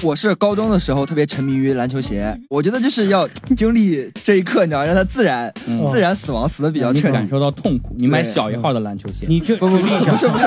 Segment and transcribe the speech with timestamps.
[0.00, 3.26] 我是高中的时候特别沉迷于篮球鞋，我觉得就是要
[3.56, 5.52] 经历这一刻，你知道，让它自然、
[5.90, 7.12] 自然死亡，死的比较彻底。
[7.12, 10.46] 感受到痛苦，你买小一号的篮球鞋，你这不不不，不是不是，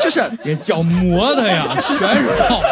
[0.00, 2.62] 就是也脚磨的呀， 全是泡。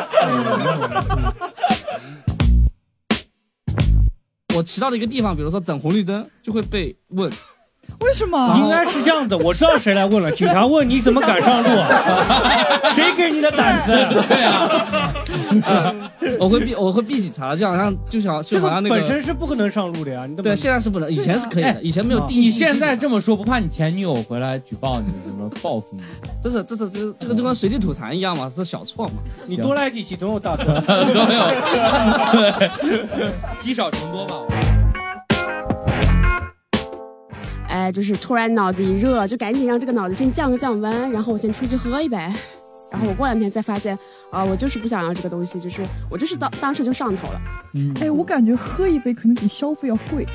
[4.55, 7.30] 我骑到了一个地方，比如说等红绿灯，就会被问
[8.01, 8.57] 为什么？
[8.57, 10.30] 应该是这样的，我知道谁来问了。
[10.33, 13.93] 警察问你怎么敢上路，啊 谁给你的胆子？
[14.29, 20.27] 对啊，我会避，我会避警察，就好像就想就这个好像那个本身是不可能上路的呀。
[20.27, 22.41] 你对，现在是不能，以前是可以的，哎以前没有定义。
[22.41, 26.02] 你现在这么说，不怕你前女友回来举报你什么报复你？
[26.43, 29.15] 这是这是这这个就跟随地吐痰一样嘛，是小错嘛。
[29.46, 30.65] 你多来几期总有大错。
[30.80, 31.49] 都有，
[32.33, 33.30] 对，
[33.63, 34.35] 积少成多吧。
[37.71, 42.16] 哎，就是突然脑子一热，就赶紧让这个脑子先降个降温，然后我先出去喝一杯，
[42.90, 43.96] 然后我过两天再发现，
[44.32, 47.40] 啊、我就是不想要这个东西，就是我就是当当时就上头了。
[48.01, 50.27] 哎，我感觉喝一杯可能比消费要贵。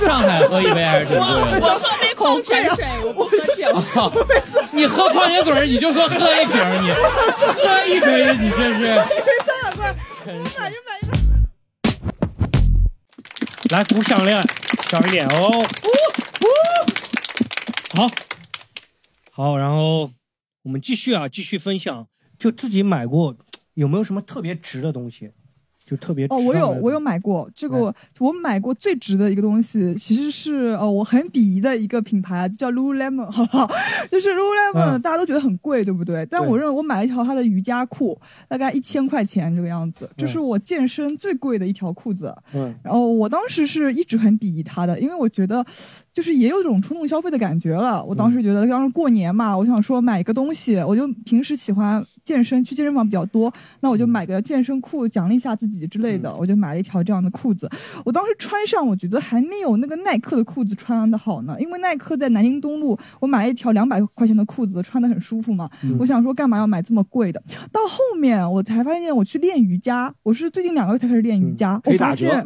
[0.00, 1.60] 上海喝一杯还是挺贵的。
[1.60, 3.70] 我喝杯矿泉水，我不喝酒。
[4.72, 6.90] 你喝矿泉水，你就说喝一瓶儿，你
[7.44, 8.96] 喝一杯，你这是。
[13.70, 14.42] 来鼓响亮，
[14.86, 15.66] 响一点哦。
[17.94, 18.08] 好，
[19.32, 20.12] 好，然后
[20.62, 23.36] 我们继续啊，继续分享，就自己买过
[23.74, 25.32] 有没有什么特别值的东西？
[25.86, 33.70] 就特别哦，我有，我有买买过这个，我买过最值的一个东西，其实是呃我很鄙夷的一个品牌，就叫 Lululemon，好不好？
[34.10, 36.26] 就是 Lululemon，、嗯大家都觉得很贵，对不对？
[36.26, 42.34] 但我认为我买了一条它的瑜伽裤，大概一千块钱这个样子，这是我健身最贵的一条裤子。
[42.52, 45.64] 嗯然后我当时是一直很鄙夷它的，因为我觉得
[46.12, 48.04] 就是也有一种冲动消费的感觉了。
[48.04, 53.50] 我当时觉得当时过年嘛，我想说买一个东西，我就平时喜欢健身，去健身房比较多，
[53.80, 57.70] 那我就买个健身裤奖励一下自己之类的，我就买了一条这样的裤子。
[58.04, 65.70] 我当时穿上，我觉得还没有那个耐克的裤子穿的好呢，因为耐克在南京东路，我买了一条两百块钱的裤子，穿的很舒服嘛。
[66.00, 67.40] 我想说干嘛要买这么贵的？
[67.70, 72.44] 到后面我才发现，我去练瑜伽，我是最近两个月才开始练瑜伽，我发现，。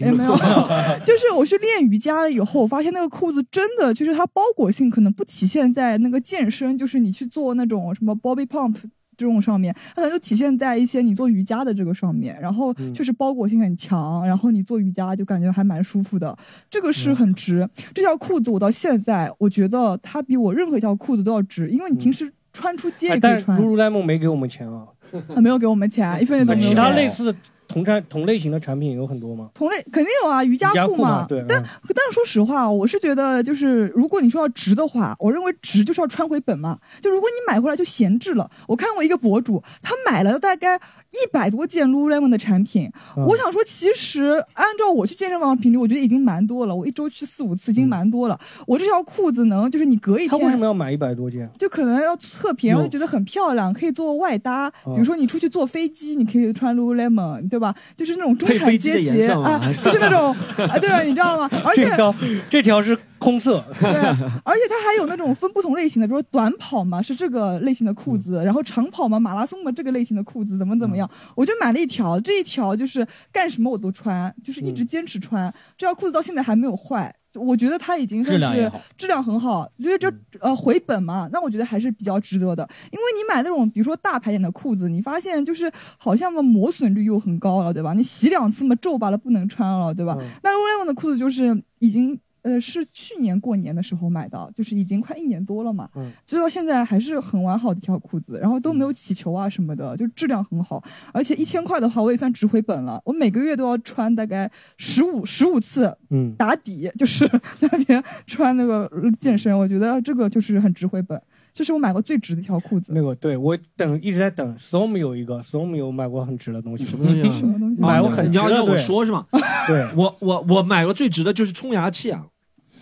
[0.00, 0.36] 也没有，
[1.06, 8.74] 就是我去练瑜伽了以后，我发现那个裤子真的就是它包裹性可能不体现在那个健身，就是你去做那种什么 Bobby pump
[9.22, 16.36] 这种上面，它可能就体现在一些你做瑜伽的这个上面，然后就是包裹性很强，然后你做瑜伽就感觉还蛮舒服的，
[16.68, 17.68] 这个是很值。
[17.94, 24.86] 这条裤子我到现在我觉得它比我任何一条裤子都要值，因为你平时穿出街也可以穿，Lululemon 没给我们钱啊。
[25.34, 26.68] 他 没有给我们钱，一分钱都没有。
[26.70, 27.38] 其他类似的
[27.72, 29.50] 同产同类型的产品有很多吗？
[29.54, 31.20] 同类肯定有啊，瑜伽裤裤嘛。
[31.20, 36.78] 嘛对但嗯但是说实话，我是觉得就是如果你说要值的话，我认为值就是要穿回本嘛。
[37.00, 40.78] 就如果你买回来就闲置了，我看过一个博主，他买了大概
[41.12, 44.22] 一百多件 Lululemon 的产品，嗯我想说，其实
[44.54, 46.74] 按照我去健身房的频率，我觉得已经蛮多了。
[46.74, 48.38] 我一周去四五次，已经蛮多了。
[48.66, 50.46] 我这条裤子能就是你隔一他天。
[50.46, 51.48] 为什么要买一百多件？
[51.58, 54.70] 就可能要测评，然后就觉得很漂亮，可以做外搭。
[54.70, 57.74] 比哦如说你出去坐飞机，你可以穿 Lululemon，对吧？
[57.96, 60.34] 就是那种中产阶级啊， 就是那种
[60.66, 61.02] 啊，对吧？
[61.02, 61.48] 你知道吗？
[61.64, 62.14] 而且这条
[62.48, 63.88] 这条是空色， 对，
[64.44, 71.08] 而且它还有那种分不同类型的，比如说短跑嘛是这个类型的裤子，然后长跑嘛马拉松嘛这个类型的裤子，怎么怎么样？
[71.36, 75.52] 我就买了一条，这一条就是干什么我都穿，就是一直坚持穿。
[75.78, 77.14] 这条裤子到现在还没有坏。
[77.36, 82.68] 我觉得它已经算是质量很好，我觉得这呃回本嘛，那我觉得还是比较值得的。
[82.90, 87.94] 因为你买那种比如说大牌点的裤子，你发现就是好像嘛磨损率又很高了，对吧？
[87.94, 90.14] 你洗两次嘛皱巴了不能穿了，对吧？
[90.20, 100.82] 嗯那 Lululemon 的裤子就是已经呃是去年过年的时候买的，就是已经快一年多了嘛，嗯所以到现在还是很完好的一条裤子，然后都没有起球啊什么的，就质量很好，
[101.12, 107.26] 而且一千块的话我也算值回本了，我每个月都要穿大概十五十五次嗯，打底，就是
[107.58, 108.90] 在 那边穿那个
[109.20, 111.20] 健身，我觉得这个就是很值回本。
[111.54, 112.94] 这是我买过最值的一条裤子。
[112.94, 117.76] 那个对我等一直在等，Storm 有一个，Storm 有买过很值的东西，什么东西啊 什么东西？
[117.78, 119.26] 买过很值的，你要要我说是吗？
[119.68, 122.24] 对， 我我我买过最值的就是冲牙器啊，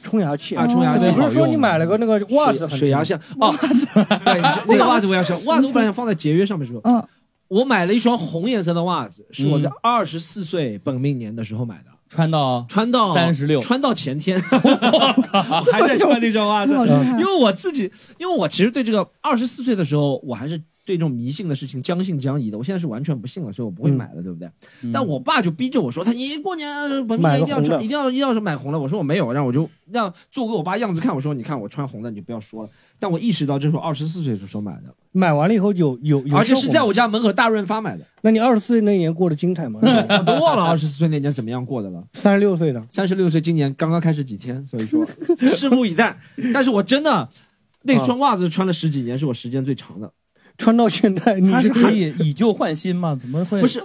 [0.02, 0.56] 冲牙器。
[0.56, 3.20] 啊冲牙器你不是说你买了个那个袜子水牙值线。
[3.40, 3.54] 哦，
[4.24, 6.80] 对，那个袜子我要想，袜子我本来想放在节约上面是吧？
[6.84, 7.02] 嗯，
[7.48, 9.72] 我买了一双红颜色的袜子，是我在嗯。
[9.82, 11.84] 二十四岁本命年的时候买的。
[12.08, 16.72] 穿到穿到36穿到前天， 我还在穿那双袜子。
[16.72, 17.84] 因为我自己，
[18.18, 22.58] 因为我其实对这个二十四岁的时候，我还是对这种迷信的事情将信将疑的。
[22.58, 24.50] 我现在是完全不信了，所以我不会买了，对不对？
[24.92, 26.68] 但我爸就逼着我说，他你过年
[27.06, 28.78] 本命买一定要穿，一定要一定要是买红的。
[28.78, 31.14] 我说我没有，让我就让做给我爸样子看。
[31.14, 32.70] 我说你看我穿红的，你就不要说了。
[32.98, 36.90] 但我意识到这是我二十四岁的时候买的，买完了以后有有有，而且是在我。
[36.92, 38.04] 家门口大润发买的。
[38.22, 39.80] 那你二十四岁那年过得精彩吗？
[39.82, 42.04] 我都忘了二十四岁那年怎么样过的了。
[42.12, 45.06] 三十六岁的，三十六岁，今年刚刚开始几天，所以说
[45.38, 46.18] 拭目以待。
[46.52, 47.26] 但是我真的
[47.84, 50.12] 那双袜子穿了十几年，是我时间最长的。
[50.60, 53.16] 穿到现在你是可以以旧换新吗？
[53.18, 53.82] 怎么会不是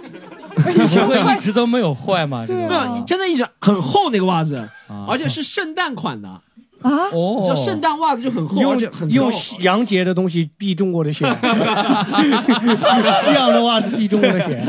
[0.74, 2.44] 以前会一直都没有坏吗？
[2.46, 4.56] 这个没有，真的一直很厚那个袜子，
[4.86, 6.28] 啊而且是圣诞款的。
[6.82, 11.24] 啊，哦你知道圣诞袜子就很厚，用而且很用洋节的东西避中国的血，
[13.24, 14.62] 西洋的袜子避中国的血。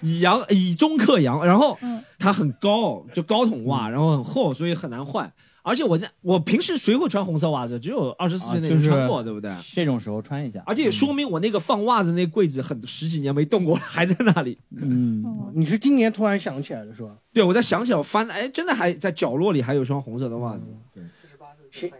[0.00, 5.30] 以阳以中克洋，然后嗯它很高，就高筒袜，然后很厚，所以很难换。
[5.68, 7.78] 而且我那我平时谁会穿红色袜子？
[7.78, 9.52] 只有二十四岁那啊就是年穿过，对不对？
[9.74, 14.58] 这种时候穿一下，而且也说明我那个放袜子那柜子很十几年没动过了，还在那里。
[14.74, 17.10] 嗯，你是今年突然想起来的是吧？
[17.32, 20.66] 对，我在想起来，我翻，哎，真的还在角落里还有双红色的袜子。
[20.94, 21.92] 对四十八岁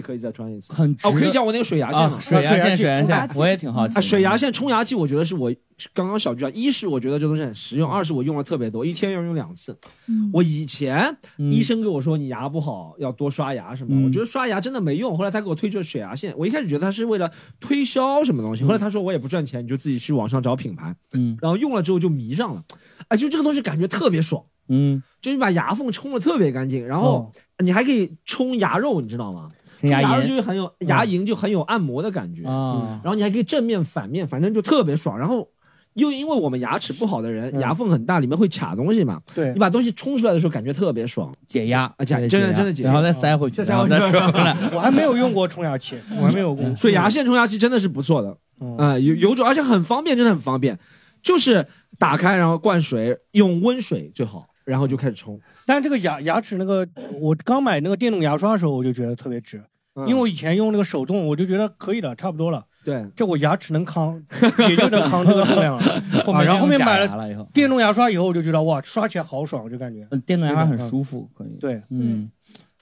[0.00, 0.72] 可以再穿一次。
[0.72, 2.20] 很值哦，可以讲我那个水牙线吗啊，？
[2.20, 4.02] 水牙线，水牙冲牙器，线我也挺好奇啊，的。
[4.02, 5.52] 水牙线、冲牙器，我觉得是我
[5.94, 6.50] 刚刚小句啊。
[6.54, 9.76] 一是我觉得这东西很实用，二是我用了特别多，一天要用两次。
[10.08, 15.16] 嗯我以前嗯医生跟我说你牙不好要多刷牙什么的，嗯我觉得刷牙真的没用。
[15.16, 22.62] 后来他给我推这水牙线，我一开始觉得他是为了推销什么东西，后来他说我也不赚钱，你就自己去网上找品牌，嗯然后用了之后就迷上了。
[23.08, 27.30] 哎，就这个东西感觉特别爽，嗯，就是把牙缝冲的特别干净，然后哦。
[27.62, 29.46] 你还可以冲牙肉，你知道吗？
[29.78, 30.26] 冲牙龈。
[30.26, 32.42] 就是很有牙龈就很有按摩的感觉。
[32.48, 32.98] 啊。
[33.04, 35.18] 然后你还可以正面反面，反正就特别爽。
[35.18, 35.46] 然后
[35.92, 37.60] 又因为我们牙齿不好的人，嗯。
[37.60, 39.52] 牙缝很大，里面会卡东西嘛，对。
[39.52, 41.30] 你，把东西冲出来的时候感觉特别爽。
[41.46, 42.88] 解压啊解对真的真的解压。
[42.90, 43.92] 然后再塞回去，再塞回去。
[43.92, 44.56] 然后再说回来。
[44.72, 46.74] 我还没有用过冲牙器， 我还没有过。
[46.74, 48.76] 所以牙线冲牙器真的是不错的，嗯。
[48.78, 50.78] 啊、有有种，而且很方便，真的很方便，
[51.20, 51.66] 就是
[51.98, 55.38] 打开然后灌水，用温水最好，然后就开始冲。
[55.66, 56.86] 但这个牙牙齿那个，
[57.20, 59.60] 我刚买那个电动牙刷的时候，我就觉得特别值，
[59.96, 62.64] 嗯因为我以前用那个手动，我就觉得可以了，差不多了。
[62.82, 64.22] 对，这我牙齿能扛，
[64.70, 65.82] 也就能扛这个重量了。
[66.24, 70.06] 后啊然后后面买了以后，电动牙刷以后，我就觉得哇，刷起来好爽，就感觉。
[70.10, 71.58] 嗯电动牙刷很舒服，可以。
[71.60, 72.30] 对，嗯，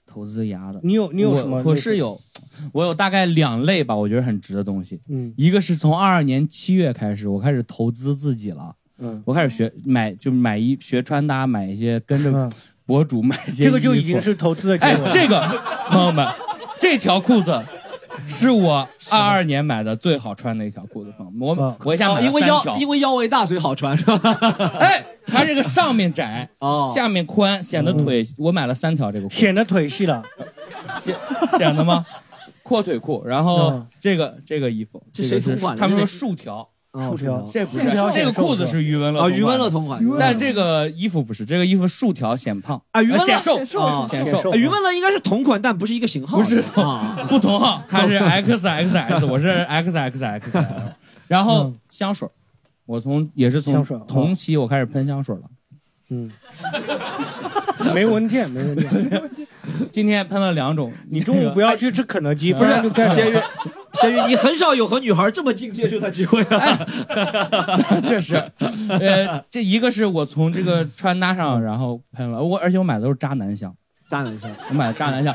[0.07, 0.79] 投资牙的。
[0.85, 1.71] 你有你有什么我？
[1.71, 2.21] 我是有，
[2.73, 5.01] 我有大概两类吧，我觉得很值的东西。
[5.09, 8.77] 嗯一个是从二二年七月开始，我开始投资自己了。
[8.99, 12.51] 嗯，我开始学买，就买衣学穿搭，买一些跟着嗯
[12.85, 13.65] 博主买一些。
[13.65, 14.21] 这个就已经。
[14.21, 15.13] 是投资的结哎果，了。
[15.13, 15.41] 这个
[15.89, 16.27] 朋友们，
[16.81, 17.65] 这条裤子
[18.27, 21.41] 是我二二年买的最好穿的一条裤子，朋友们。
[21.41, 24.19] 我啊我一下买了因为三条腰因为腰围大，所以好穿是吧？
[24.81, 28.25] 哎，它这个上面窄， 哦下面宽，显得腿。
[28.39, 30.25] 我买了三条这个裤子，显得腿细了。
[31.05, 31.15] 显
[31.59, 32.05] 显得吗？
[32.63, 36.69] 阔腿裤，然后嗯这个这个衣服，这个是谁同款的他们说竖条，哦
[37.01, 37.43] 竖条。
[37.53, 39.39] 这不是这个裤子是余文乐啊，同款的。
[39.39, 47.27] 余文乐同款，但这个衣服不是，这个衣服竖条显胖啊余文乐呃显瘦显瘦啊显显瘦余文乐应该是同款，但不是一个型号，不是啊。
[47.29, 50.73] 不同号，他是 X X X，我是 XXXL。
[51.29, 51.75] 然后嗯。
[51.91, 52.29] 香水，
[52.87, 55.43] 我从也是从同期我开始喷香水了，
[56.11, 56.31] 嗯，
[57.93, 59.21] 没文件，没文件。
[59.91, 60.93] 今天喷了两种。
[61.11, 63.37] 你中午不要去吃肯德基，不不是然就该咸鱼，
[64.01, 66.79] 咸鱼，你很少有和女孩这么近接触的机会啊。
[68.07, 68.35] 确实，
[68.89, 73.75] 呃，这一个是我从这个穿搭上，然后喷了我，而且我买的都是渣男香，
[74.09, 75.35] 渣男香，我买的渣男香，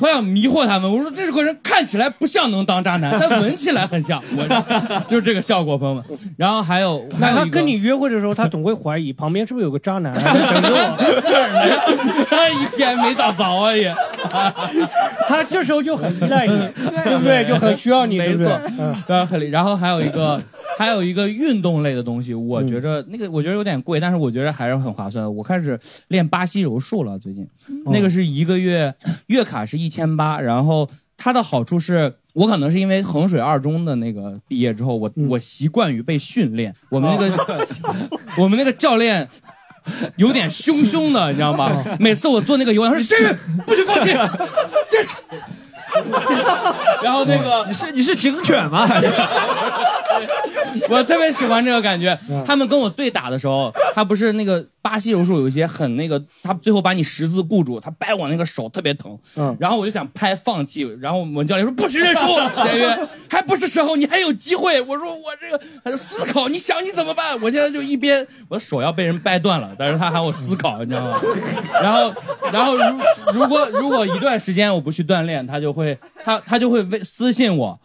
[0.00, 6.04] 我想迷惑他们，我说这个人看起来不像能当渣男，但闻起来很像， 我就是这个效果，朋友们。
[6.36, 10.12] 然后还有，那他跟你约会的时候，他总会怀疑旁边是不是有个渣男。
[10.14, 12.26] 等着我。
[12.28, 13.94] 这一天没咋着啊也，
[15.28, 17.18] 他这时候就很依赖你，对。
[17.18, 17.44] 不对？
[17.46, 18.46] 就很需要你，没错。
[19.06, 20.40] 然后然后还有一个，
[20.76, 25.30] 还有一个运动类的东西，我觉着那个我觉得有点贵，但是我觉得还是很划算的。
[25.30, 27.46] 我开始练巴西柔术了，最近。
[27.86, 28.92] 那个是一个月
[29.26, 32.16] 月卡是一千八，然后它的好处是。
[32.34, 36.74] 我可能是因为衡水二中的那个毕业之后，我我习惯于被训练。
[36.88, 37.38] 我们那个
[38.42, 39.28] 我们那个教练
[40.16, 41.84] 有点凶凶的，你知道吗？
[42.00, 44.10] 每次我做那个有氧，他说 这个不许放弃，
[44.90, 44.98] 这
[47.02, 48.86] 然后那个你是你是警犬吗？
[48.86, 49.08] 还 是
[50.88, 52.18] 我特别喜欢这个感觉。
[52.44, 59.16] 他们跟我对打的时候，他不是那个巴西柔术有一些很那个，他最后把你十字固住，他掰我那个手特别疼。
[59.36, 62.20] 嗯然后我就想拍放弃，然后我们教练说不许认输，
[62.64, 62.98] 简 约
[63.30, 64.80] 还不是时候，你还有机会。
[64.82, 67.38] 我说我这个他就思考，你想你怎么办？
[67.40, 71.20] 我现在就一边我的手要被人掰断了，但是他喊我思考，你知道吗？
[71.82, 72.12] 然后
[72.52, 72.98] 然后如
[73.34, 75.83] 如果如果一段时间我不去锻炼，他就会
[76.24, 77.78] 他他就会微私信我，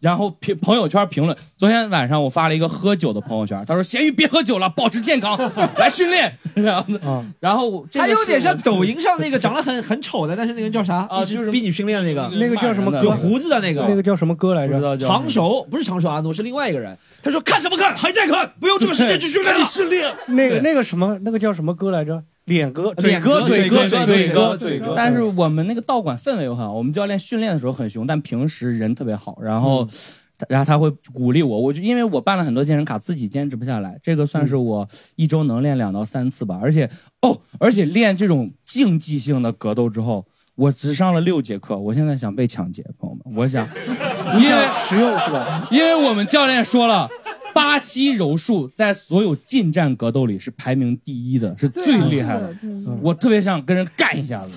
[0.00, 1.36] 然后评朋友圈评论。
[1.56, 5.38] 昨天晚上我发了一个喝酒的朋友圈，他说咸鱼别喝酒了，保持健康，
[5.76, 6.36] 来训练。
[6.54, 6.84] 然后
[7.40, 11.06] 然后我这个他有点像 抖音上那个长得很很丑的，但是那个叫啥？
[11.10, 14.96] 啊，就是逼你训练那个，那个叫什么歌有胡子的那个，那个叫什么歌来着？
[14.98, 16.96] 长手不是长手阿诺，是另外一个人。
[17.22, 19.66] 他说看什么看，还在看，不用这个时间去训练了。
[19.66, 22.22] 训练那个那个什么，那个叫什么歌来着？
[22.50, 24.94] 脸哥，嘴脸哥，嘴哥，嘴哥嘴哥，嘴哥嘴哥。
[24.96, 29.38] 但是我们那个道馆氛围又很好，我们教练训练的时候很凶，但平时人特别好。
[29.40, 29.88] 然后，
[30.48, 36.58] 然后他会鼓励我，我就因为我办了很多健身卡，自己坚持不下来，这个算是我一周能练两到三次吧。
[36.60, 36.90] 而且
[37.22, 40.26] 哦，而且练这种竞技性的格斗之后，
[40.56, 43.68] 我只上了六节课，我现在想被抢劫，朋友们，我想，
[44.34, 45.68] 因为实用是吧？
[45.70, 47.08] 因为我们教练说了。
[47.52, 52.54] 巴西柔术在所有近战格斗里是排名第一的，是最厉害的。
[53.02, 54.50] 我特别想跟人干一下子。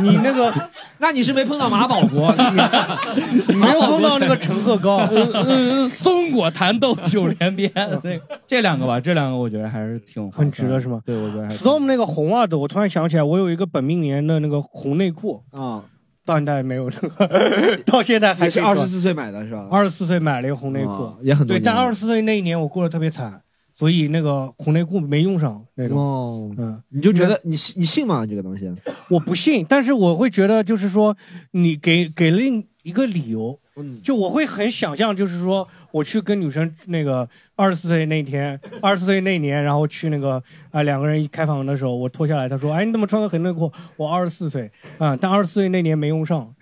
[0.00, 0.52] 你那个，
[0.98, 2.34] 那你是没碰到马保国，
[3.48, 4.98] 你没有碰到那个陈鹤高。
[5.10, 7.70] 嗯嗯，松果弹豆九连鞭，
[8.02, 11.00] 对这两个吧，这两个我觉得还是挺很值的是吗？
[11.04, 11.64] 对，我觉得还是。
[11.64, 15.82] Storm 那个红袜子，我突然想起来，我有一个本命年的那个红内裤啊，
[16.24, 19.68] 到现在没有那个， 到现在还还是二十四岁买的是吧？
[19.70, 23.42] 二十四岁买了一个红内裤哦，也很多对，但了二十四岁那一年我过得特别惨，
[23.74, 25.98] 所以那个红内裤没用上那种。
[25.98, 28.24] 哦，嗯，你就觉得你信你信吗？
[28.26, 28.72] 这个东西？
[29.10, 31.16] 我不信，但是我会觉得，就是说，
[31.50, 32.38] 你给给了
[32.84, 34.00] 一个理由，嗯。
[34.00, 43.72] 就我会很想象，就是说，我去跟女生那个二十四岁那天，二十四岁那年，然后去那个啊、两个人一开房的时候，我脱下来，他说，哎，你怎么穿个黑内裤？
[43.96, 44.70] 我二十四岁。
[44.98, 46.54] 啊、但二十四岁那年没用上，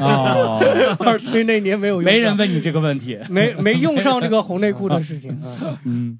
[0.00, 0.58] 哦，
[1.04, 5.78] 二十岁那年没有用上，没人问你这个问题，没没用上这个红内裤的事情啊。
[5.84, 6.18] 嗯，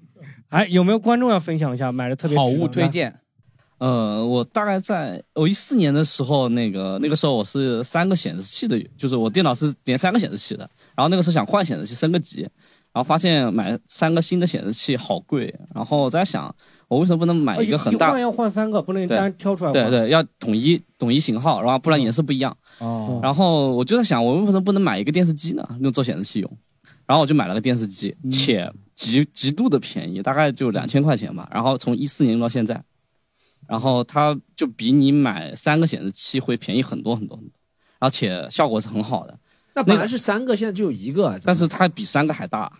[0.51, 3.15] 哎，有没有观众要分享一下买的特别好物推荐。
[3.79, 16.55] 呃，我大概在我一四年的时候，那个那个时候我是三个显示器的，就是我电脑是连三个显示器的，然后那个时候想换显示器升个级，然后发现买三个新的显示器好贵，然后我在想
[16.89, 19.91] 我为什么不能买一个很大换要换三个，不能单挑出来换。
[19.91, 22.57] 对对，要统一统一型号，然后不然颜色不一样。
[22.79, 25.63] 哦然后我就在想，我为什么不能买一个电视机呢？
[25.81, 26.59] 用做显示器用。
[27.05, 31.49] 然后我就买了个电视机，且极极度的便宜，大概就两千块钱吧。
[31.53, 32.83] 然后从一四年用到现在，
[33.69, 37.53] 然后它就比你买三个显示器会便宜很多很多很多，
[37.99, 39.39] 而且效果是很好的。
[39.75, 42.73] 那本来是三个，现在只有一个，但是它比三个还大，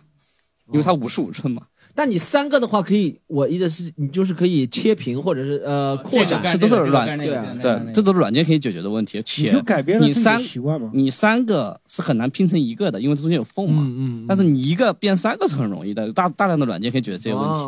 [0.71, 1.63] 因为它五十五寸嘛。
[1.93, 9.19] 但你三个的话，可以，我意思是你就是可以切屏或者是呃扩展，这都是软对啊，对，这都是软件可以解决的问题。
[9.23, 13.83] 且你就改变了你三习惯嘛你三个是很难拼成一个的，因为中间有缝嘛。
[13.83, 17.59] 嗯但是你一个变三个是很容易的，大大量的软件可以解决这些问题。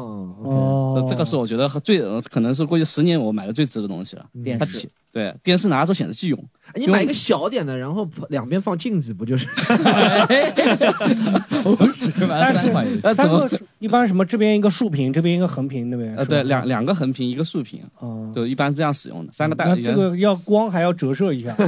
[0.43, 4.25] 哦这个是我觉得最呃可能是过去十年我买的最值的东西了。
[4.43, 6.37] 电视对电视拿来做显示器用。
[6.75, 9.47] 你买一个小点的，然后两边放镜子，不就是？
[11.63, 12.71] 不是但是
[13.03, 16.15] 呃怎么三个是一般什么这边一个竖屏，这边一个横屏，对不对？
[16.15, 19.31] 呃，对，两两个横屏，一个竖屏，哦，就一般是这样使用的。
[19.31, 21.55] 三个大这个要光还要折射一下。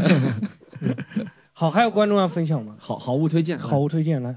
[1.54, 2.76] 好，还有观众要分享吗？
[2.80, 4.36] 好好物推荐，好物推荐来。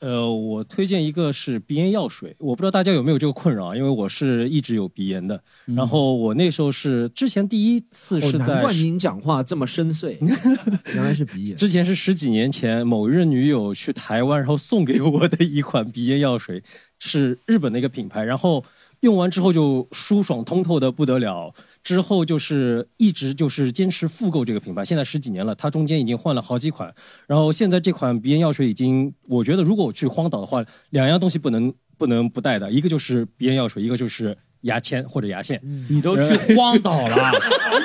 [0.00, 5.40] 呃，我推荐一个是鼻炎药水，我不知道大家有没有这个困扰，因为我是一直有鼻炎的。
[5.66, 10.16] 然后我那时候是之前第一次是哦难在怪您讲话这么深邃，
[10.94, 11.56] 原来是鼻炎。
[11.56, 16.62] 之前是十几年前某任女友去台湾，然后送给我的一款鼻炎药水，
[16.98, 18.64] 是日本的一个品牌，然后
[19.00, 21.54] 用完之后就舒爽通透的不得了。
[21.82, 26.94] 之后就是一直就是坚持复购这个品牌，现在十几年了，它中间已经换了好几款。
[27.26, 35.60] 然后现在这款鼻炎药水已经，我觉得如果我去荒岛的话，两样东西不能不能不带的，一个就是鼻炎药水，一个就是牙签或者牙线。
[35.88, 37.32] 你都去荒岛了，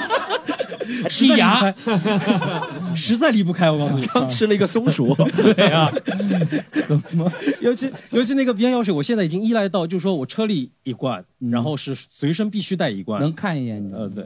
[1.10, 1.74] 剔牙，
[2.96, 3.70] 实在离不开。
[3.70, 5.13] 我告诉你，刚吃了一个松鼠。
[5.56, 5.92] 对啊，
[6.88, 7.32] 怎么？
[7.62, 13.20] 尤其尤其那个鼻炎药水，我现在已经依赖到，就是说我车里一罐，然后是随身必须带一罐。
[13.22, 14.25] 能看一眼你呃，对，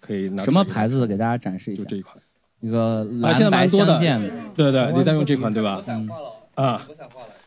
[0.00, 1.06] 可以拿什么牌子的？
[1.06, 1.82] 给大家展示一下。
[1.82, 2.16] 就这一款，
[2.60, 4.30] 一个啊，现在蓝白蛮多的相间的。。
[4.54, 5.82] 对对，你在用这款对吧？
[5.86, 6.08] 嗯
[6.54, 6.82] 啊。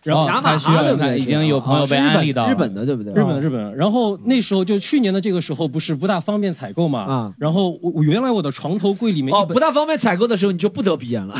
[0.03, 3.13] 然后哦他需要他已经有朋友被安利到日本的对不对？
[3.13, 3.75] 日本的日本。
[3.75, 6.99] 然后那时候就去年的这个时候，不是不大方便采购嘛？
[7.01, 11.35] 啊然后我我原来我的床头柜里面哦，不大方便采购的时候，你就不得鼻炎了。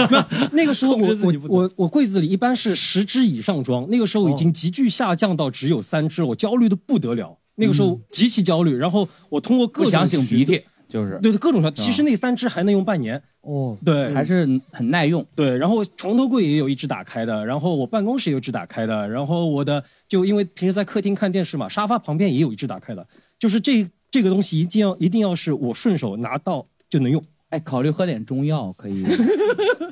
[0.52, 7.38] 那个时候我我我我柜子里一般是十支以上装，那个时候已经急剧下降到只有三支，我焦虑的不得了。
[7.58, 13.22] 那个时候极其焦虑，然后我通过各种不想擤鼻涕，就是对对各种条，其实那三只还能用半年。
[13.42, 15.24] 哦，对，还是很耐用。
[15.34, 23.06] 对，然后床头柜也有一只打开的，然后我办公室也有一只打开的，然后我的就因为平时在客厅看电视嘛，沙发旁边也有一只打开的，
[23.38, 27.22] 就是这这个东西一定要一定要是我顺手拿到就能用。
[27.50, 29.04] 哎，考虑喝点中药，可以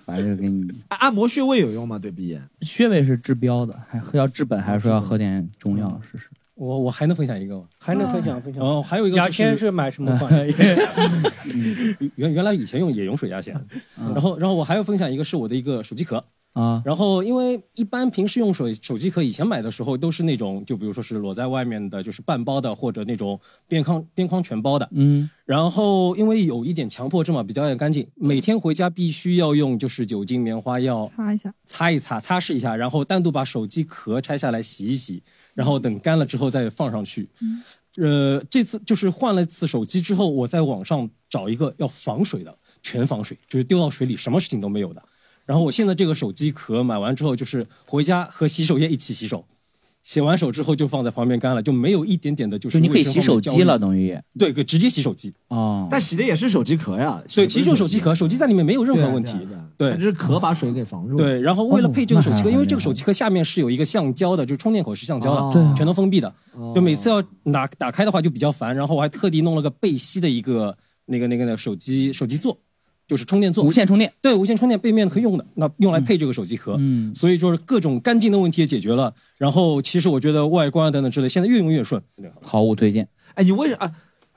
[0.05, 0.69] 把这个给你。
[0.91, 1.97] 按摩穴位有用吗？
[1.97, 2.43] 对鼻炎？
[2.63, 6.29] 穴位是治标的，还要治本，还是说要喝点中药试试？
[6.55, 7.65] 我我还能分享一个吗？
[7.79, 8.63] 还能分享分享。
[8.63, 10.33] 哦，还有一个牙就是签是买什么 款？
[12.17, 13.55] 原原来以前用也用水牙线，
[13.97, 16.25] 然后然后我还要分享一个是我的一个手机壳。
[16.55, 24.89] 啊，然后因为一般平时用手手机壳，以前买的时候都是那种，就比如说是裸在外面的，就是半包的，或者那种边框边框全包的。
[24.93, 37.29] 嗯，然后因为有一点强迫症嘛，比较爱干净，每天回家必须要用就是酒精棉花要擦一下，擦一擦，擦拭一下，然后单独把手机壳拆下来洗一洗，然后等干了之后再放上去。
[37.97, 45.03] 呃，这次就是换了一次手机之后，我在网上找一个要防水的，全防水，就是丢到水里什么事情都没有的。
[45.47, 49.47] 然后我现在这个手机壳买完之后，就是回家和洗手液一起洗手，
[50.05, 55.33] 洗完手之后就放在旁边干了，就没有一点点的就是就你可以洗手机了，等于也对，可以直接洗手机。
[55.49, 55.89] 哦。
[55.91, 57.21] 但洗的也是手机壳呀。
[57.35, 59.65] 对，其实就是手机壳，手机在里面没有任何问题对啊对啊。
[59.79, 61.17] 对它只是壳把水给防住。
[61.17, 66.29] 对，然后为了配这个手机壳，哦因为这个手机壳下面是有一个橡胶的，就是充电口是橡胶哦的，全都封闭的。
[66.53, 72.59] 哦就每次要拿打开的话就比较烦，然后我还特地弄了个背吸的一个那个那个那个手机手机座，
[73.07, 74.13] 就是充电座，无线充电。
[74.23, 76.77] 对，无线充电背面可以用的，那用来配这个手机壳。
[76.79, 79.13] 嗯，所以就是各种干净的问题也解决了。
[79.37, 82.03] 然后其实我觉得外观啊等等之类，现在越用越顺。
[82.43, 83.09] 毫无推荐。
[83.35, 83.93] 哎，你为啥啊？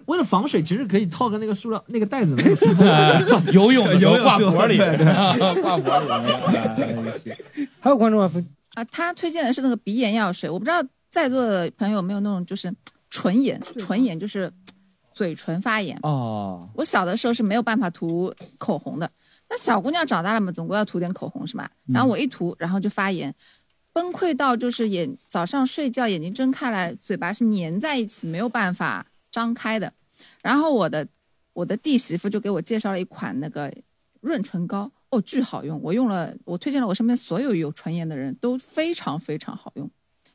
[0.08, 2.44] 为了防水，其实可以套个那个塑料那个袋子，那
[3.26, 4.78] 个 游泳的时候游泳挂脖里，
[5.62, 7.68] 挂脖里面。
[7.82, 8.46] 还有观众要分
[8.76, 12.74] 啊，他推荐的是那个鼻炎药水，我不知道在座的朋友有没有那种就是
[13.10, 14.50] 唇炎，唇炎就是
[15.18, 15.98] 嘴唇发炎。
[16.04, 19.10] 哦，我小的时候是没有办法涂口红的，
[19.50, 21.72] 那小姑娘长大了嘛，总归要涂点口红是吧？
[21.92, 23.34] 然后我一涂，然后就发炎，
[23.92, 29.92] 崩溃到就是眼早上睡觉眼睛睁开来，嘴巴是粘在一起，没有办法张开的。
[30.44, 31.08] 然后我的
[31.54, 33.74] 我的弟媳妇就给我介绍了一款那个
[34.22, 39.90] 润唇膏，哦，巨好用，我用了，我推荐了我身边所有有唇炎的人都非常非常好用，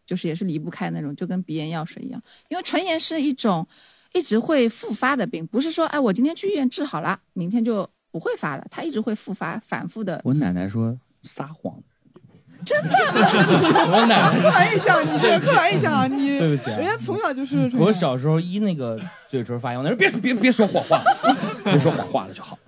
[0.05, 3.67] 就是也是离不开那种，就跟鼻炎药水一样，因为唇炎是一种
[4.13, 10.21] 一直会复发的病，不是说哎我今天去医院治好了，明天就不会发了，它一直会复发，反复的。
[10.25, 11.75] 我奶奶说撒谎，
[12.65, 13.21] 真的吗，
[13.93, 21.03] 我奶奶刻板印象，你这个刻板印象，你对不起啊人家从小就是我小时候一那个嘴唇发炎，我那时候别别别说谎话，
[21.65, 22.59] 别说谎话了就好。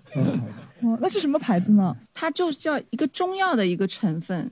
[0.80, 1.96] 哦，那是什么牌子呢？
[2.12, 4.50] 它就叫一个中药的一个成分。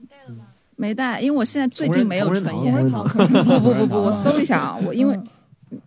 [0.75, 2.73] 没带，因为我现在最近没有唇炎。
[2.91, 5.17] 不不不不，我搜一下啊，我因为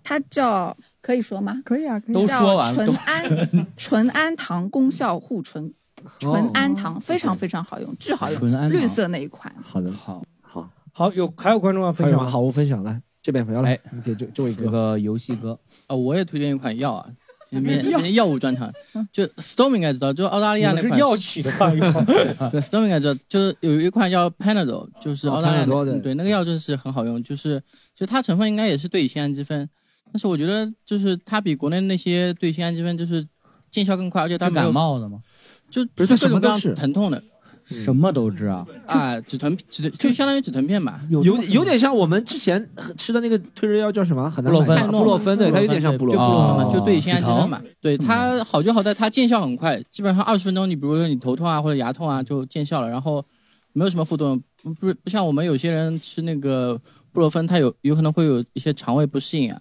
[0.04, 0.74] 它叫
[1.06, 1.62] 可以说吗？
[1.64, 2.12] 可以啊，可以。
[2.12, 5.72] 都说完叫纯氨 纯氨糖功效护唇，
[6.18, 9.54] 纯氨糖非常非常好用，巨好纯氨糖用，绿色那一款。
[9.62, 12.28] 好的，好，好，好，有还有观众要分享吗？
[12.28, 13.00] 好我分享来？
[13.22, 17.08] 这边朋友来给这这位哥，这个游戏哥，啊，我也推荐一款药啊，
[17.48, 18.72] 今天今天药物专场，
[19.12, 21.70] 就 Storm 应该知道，就澳大利亚那款是药企的吧？
[22.50, 26.00] 对，Storm 应该知道，就是有一款叫 Panadol，就是澳大利亚的、哦对。
[26.00, 27.62] 对那个药就是很好用，就是
[27.94, 29.68] 其实它成分应该也是对乙酰氨基酚，
[30.16, 33.22] 但是我觉得就是它比国内那些对乙酰氨基酚就是
[33.70, 35.20] 见效更快，而且它没有感冒的吗？
[35.70, 37.22] 就不是它什各种各样么都治疼痛的
[37.66, 38.66] 什么都治啊？
[38.86, 40.98] 啊，止疼止疼就相当于止疼片吧。
[41.10, 44.30] 有有点像我们之前吃的那个退热药叫什么？
[44.30, 47.60] 很难布洛芬布洛芬对，它有点像布洛就布洛芬嘛，哦就对乙酰氨基酚嘛。
[47.82, 53.22] 对嗯它好就好在它见效很快，基本上二十分钟，你比如说你头痛啊或者牙痛啊就见效了，然后
[53.74, 56.80] 没有什么副作用，不不不像我们有些人吃那个
[57.12, 59.60] 布洛芬，它有有可能会有一些肠胃不适应啊，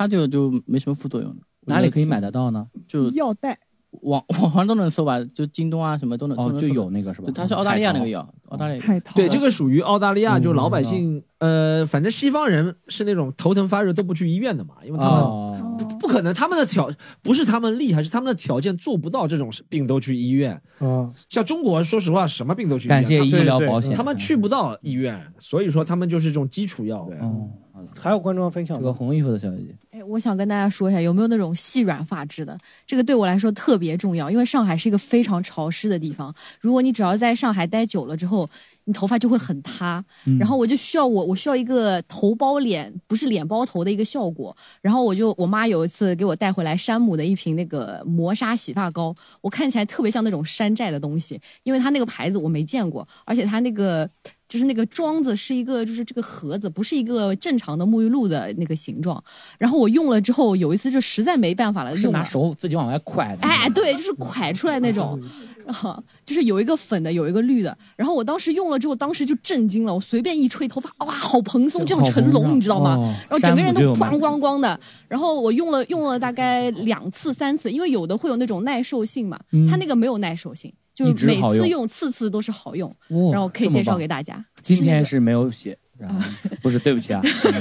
[0.00, 1.42] 它就就没什么副作用的。
[1.66, 2.66] 哪里可以买得到呢？
[2.88, 3.58] 就药袋
[4.02, 6.34] 网网上都能搜吧，就京东啊什么都能。
[6.34, 7.34] 搜就有那个是吧对，？
[7.34, 8.80] 它是澳大利亚那个海药，澳大利亚。
[8.82, 20.54] 海淘，对，这个属于澳大利亚，嗯就老百姓，呃，反正西方人是那种头疼发热都不去医院的嘛，因为他们哦，不可能，他们的条不是他们厉害，是他们的条件做不到这种病都去医院。
[20.78, 27.06] 啊，像中国，说实话，什么病都去医院，感谢医疗保险，他们去不到医院，所以说他们就是这种基础药。
[27.20, 27.50] 哦，
[27.98, 32.58] 还有观众要分享这个红衣服的小姐姐，哎，我想跟大家说一下，有没有那种细软发质的？
[32.86, 36.34] 这个对我来说特别重要，因为上海是一个非常潮湿的地方。
[36.60, 38.48] 如果你只要在上海待久了之后，
[38.84, 40.04] 你头发就会很塌。
[40.26, 44.56] 嗯然后我就需要我我需要一个头包脸，不是脸包头的一个效果。
[44.80, 54.08] 然后我就我妈有一次给我带回来山姆的一瓶那个磨砂洗发膏，我看起来特别像那种山寨的东西，因为它那个牌子我没见过，而且它那个。
[54.50, 59.22] 就是那个装子是一个，就是这个盒子不是一个正常的沐浴露的那个形状。
[59.56, 63.38] 然后我用了之后，有一次就实在没办法了，就拿手自己往外蒯。
[63.42, 65.16] 哎，对，就是蒯出来那种，
[65.64, 67.78] 然 后就是有一个粉的，有一个绿的。
[67.94, 72.96] 然后我当时用了之后，当时就震惊了，我随便一吹，头发哇，好蓬松，就像成龙，你知道吗？
[72.96, 74.80] 哦然后整个人都山姆就有卖咣咣咣的。
[75.06, 80.72] 然后我用了用了大概两次三次，因为有的会有那种耐受性嘛，嗯它那个没有耐受性，
[81.06, 84.44] 就是每次用次次都是好用，哦然后可以介绍给大家。
[84.62, 86.20] 今天是没有写，然后
[86.62, 87.58] 不是对不起啊， 其实你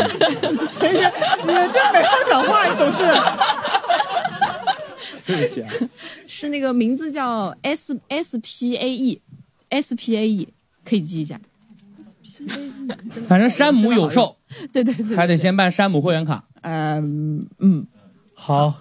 [1.71, 3.03] 这每次讲话你总是。
[5.25, 5.71] 对不起啊。
[6.25, 9.21] 是那个名字叫 S S P A E
[9.69, 10.49] S P A E，
[10.83, 11.39] 可以记一下。
[12.23, 12.71] S P A E，
[13.27, 14.37] 反正山姆有售，
[14.73, 16.43] 对对对对还得先办山姆会员卡。
[16.61, 17.85] 嗯嗯，
[18.33, 18.73] 好，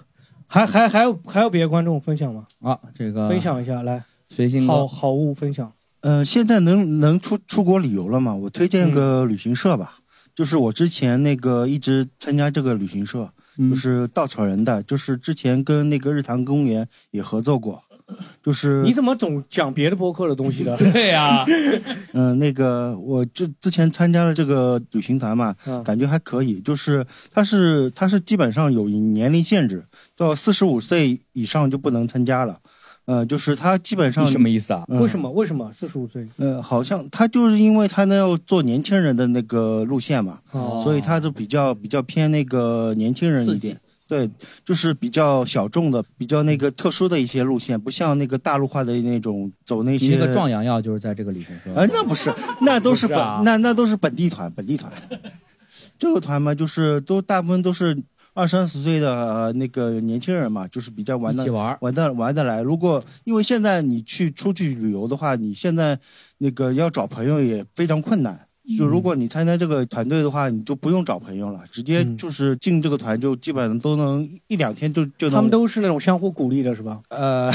[0.47, 2.47] 还还还有还有别的观众分享吗？
[2.61, 5.71] 啊，这个分享一下来，随心好好物分享。
[6.01, 8.33] 呃，现在能能出出国旅游了吗？
[8.33, 9.97] 我推荐个旅行社吧，
[10.33, 17.83] 就是我之前那个一直参加这个旅行社，嗯就是稻草人的，就是之前跟那个日坛公园也合作过，
[18.41, 20.77] 就是你怎么总讲别的播客的东西的？
[20.93, 21.45] 对呀、
[22.13, 26.61] 嗯、 那个我就之前参加了这个旅行团嘛，嗯感觉还可以。
[26.61, 29.83] 就是它是它是基本上有年龄限制，
[30.15, 32.59] 到四十五岁以上就不能参加了。
[33.09, 35.31] 呃，就是他基本上什么意思啊嗯为什么？
[35.31, 36.27] 为什么四十五岁？
[36.37, 43.75] 呃，好像他就是因为他那要做年轻人的那个路线嘛，哦所以他就比较比较偏那个年轻人一点。
[44.07, 44.29] 对，
[44.63, 50.15] 就是比较小众的、比较那个特殊的一些路线，不像那个大陆化的那种走那些。
[50.15, 51.73] 那个壮阳药就是在这个旅行社。
[51.73, 54.91] 啊，那不是，那都是本是啊那那都是本地团，本地团。
[55.97, 57.95] 这个团嘛，就是都大部分都是
[58.33, 62.61] 二三十岁的、呃那个年轻人嘛，就是比较玩的玩玩的玩得来。
[62.61, 65.99] 如果因为现在你去出去旅游的话，你现在
[66.39, 68.48] 那个要找朋友也非常困难。
[68.77, 75.31] 就如果你参加这个团队的话，你就不用找朋友了，直接就是进这个团就基本上都能一一两天就就能。
[75.31, 77.01] 他们都是那种相互鼓励的，是吧？
[77.09, 77.51] 呃，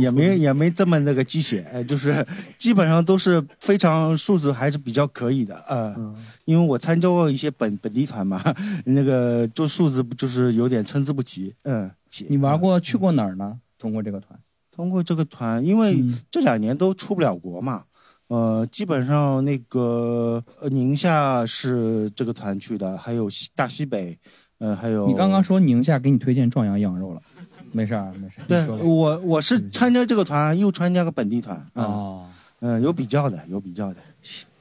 [0.00, 2.26] 也没也没这么那个鸡血，呃就是
[2.58, 5.94] 基本上都是非常素质还是比较可以的，呃，
[6.44, 8.42] 因为我参加过一些本本地团嘛，
[8.84, 11.90] 那个就素质就是有点参差不齐，嗯。
[12.28, 13.60] 你玩过去过哪儿呢？
[13.78, 14.36] 通过这个团？
[14.74, 17.84] 通过这个团，因为这两年都出不了国嘛，
[18.30, 24.16] 呃，基本上那个呃宁夏是这个团去的，还有西大西北，
[24.58, 27.20] 呃，还有你刚刚说宁夏给你推荐壮阳羊肉了，
[27.72, 28.44] 没事儿没事儿。
[28.46, 32.26] 对我我是参加这个团，又参加个本地团啊，哦
[32.60, 34.00] 嗯、有比较的，有比较的，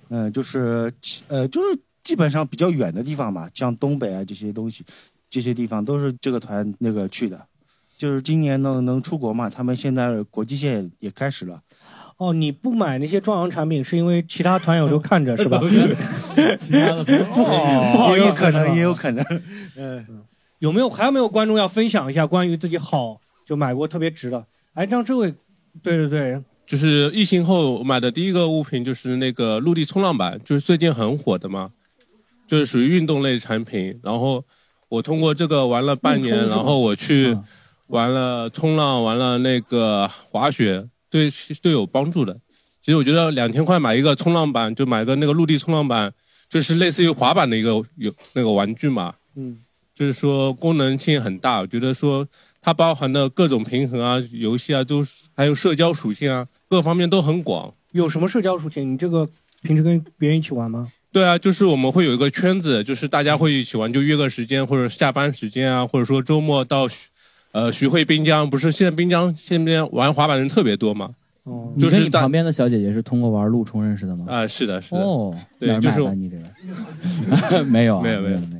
[0.07, 0.91] 嗯、就是
[1.27, 4.83] 呃，就是基本上比较远的地方嘛，像东北啊这些东西，
[5.29, 7.39] 这些地方都是这个团那个去的，
[7.95, 11.61] 就是今年能能出国嘛，他们现在国际线也也开始了。
[12.19, 15.57] 哦，你不买那些壮阳产品，是因为其他团友都看着是吧？
[16.59, 19.25] 其他的不好，不好意思，也有可能也有可能。
[19.77, 20.05] 嗯，
[20.59, 24.45] 有没有还有没有观众要分享一下关于自己好就买过特别值的？
[24.73, 25.33] 哎，让这位，
[25.81, 31.69] 对对对，就是疫情后买的第一个物品就是那个陆地冲浪板，就是最近很火的嘛，
[32.45, 33.97] 就是属于运动类产品。
[34.03, 34.43] 然后
[34.89, 37.37] 我通过这个玩了半年，然后我去
[37.87, 42.39] 玩了冲浪，玩了那个滑雪，对对有帮助的。
[42.81, 46.13] 其实我觉得两千块买一个冲浪板，就买个那个陆地冲浪板，
[46.49, 49.15] 就是类似于滑板的一个有那个玩具嘛。
[49.35, 49.59] 嗯，
[49.93, 52.27] 就是说功能性很大，我觉得说
[52.61, 57.73] 它包含的各种平衡啊、游戏啊，都还有社交属性啊，各方面都很广。
[57.91, 58.93] 有什么社交属性？
[58.93, 59.27] 你这个
[59.61, 60.91] 平时跟别人一起玩吗？
[61.11, 67.08] 对啊，就是我们会有一个圈子，就是大家会一起玩，就约个时间或者下班时间啊，或者说周末到徐
[67.51, 71.11] 呃徐汇滨江，不是现在滨江现在玩滑板的人特别多嘛？
[71.45, 74.25] 哦就是大旁边的小姐姐是通过玩陆冲认识的吗？
[74.27, 74.97] 啊，是的，是的。
[75.01, 76.37] 哦，对，就是买的你这
[77.57, 77.63] 个？
[77.65, 78.59] 没有啊，没有没有没有。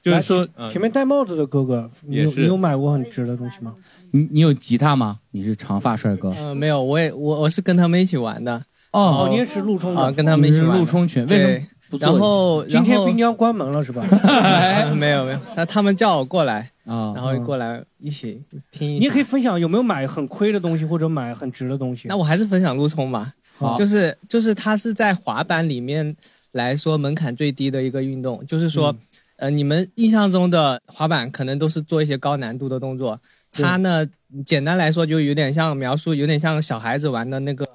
[0.00, 3.74] 就是说前前面戴帽子的哥哥，你有是你有买过很值的东西吗？
[4.12, 5.18] 你你有吉他吗？
[5.32, 6.30] 你是长发帅哥。
[6.30, 8.54] 呃，没有，我也我我是跟他们一起玩的。
[8.92, 10.72] 哦然后你也是陆冲的啊，跟他们一起玩的。
[10.72, 14.06] 你是陆冲群为什么对不然后今天滨江关门了是吧？
[14.22, 18.98] 呃 没有没有，那他们叫我过来啊，然后过来一起听一下。
[19.00, 22.06] 你也可以分享有没有买很亏的东西或者买很值的东西。
[22.06, 23.34] 那我还是分享陆冲吧。
[23.58, 26.16] 好，就是就是它是在滑板里面
[26.52, 28.96] 来说门槛最低的一个运动，就是说，
[29.36, 33.20] 呃，你们印象中的滑板可能都是做一些高难度的动作，
[33.52, 33.62] 对。
[33.62, 34.06] 它呢，
[34.46, 37.66] 简单来说就有点像描述，有点像小孩子玩的那个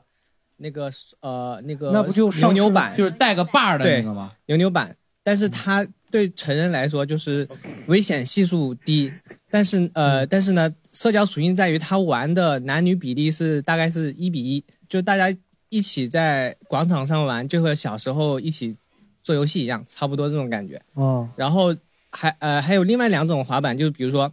[0.57, 0.89] 那个
[1.21, 4.31] 呃那个那不就扭上次扭板，就是带个把儿的对那个吗？
[4.45, 7.47] 扭扭板，但是它对成人来说就是
[7.87, 9.11] 危险系数低，
[9.49, 15.35] 但是呃，但是呢，社交属性在于它玩的男女比例是大概是一比一，就大家
[15.69, 18.77] 一起在广场上玩，就和小时候一起
[19.21, 20.81] 做游戏一样，差不多这种感觉。
[20.93, 21.75] 哦，然后
[22.11, 24.31] 还呃还有另外两种滑板，就是比如说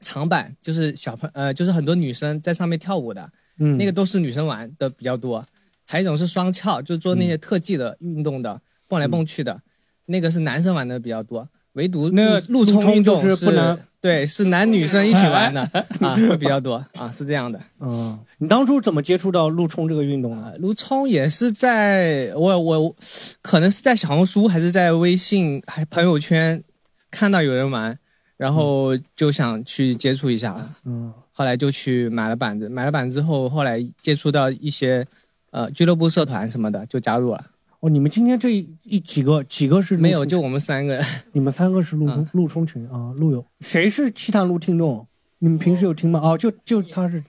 [0.00, 5.44] 长板，就是小朋呃就是很多女生在上面跳舞的，嗯那个都是女生玩的比较多。
[5.84, 9.60] 还有一种是双翘，就是做那些特技的运动的，蹦来蹦去的，
[10.06, 11.48] 那个是男生玩的比较多。
[11.72, 15.62] 唯独那个陆冲运动就是不能对，是男女生一起玩的
[16.00, 17.58] 啊，会比较多啊，是这样的。
[17.80, 20.58] 嗯，你当初怎么接触到陆冲这个运动的？
[20.58, 22.96] 陆冲也是在我我
[23.40, 26.62] 可能是在小红书还是在微信还朋友圈
[27.10, 27.98] 看到有人玩，
[28.36, 30.74] 然后就想去接触一下。
[30.84, 35.04] 嗯，后来就去买了板子，买了板子之后，后来接触到一些
[35.50, 37.46] 呃俱乐部社团什么的，就加入了。
[37.80, 41.04] 哦，你们今天这一一几个几个是没有，就我们三个人。
[41.32, 45.06] 你们三个是陆冲陆冲群啊，陆友，谁是七探路听众？
[45.38, 46.20] 你们平时有听吗？
[46.22, 47.24] 哦，就就他是。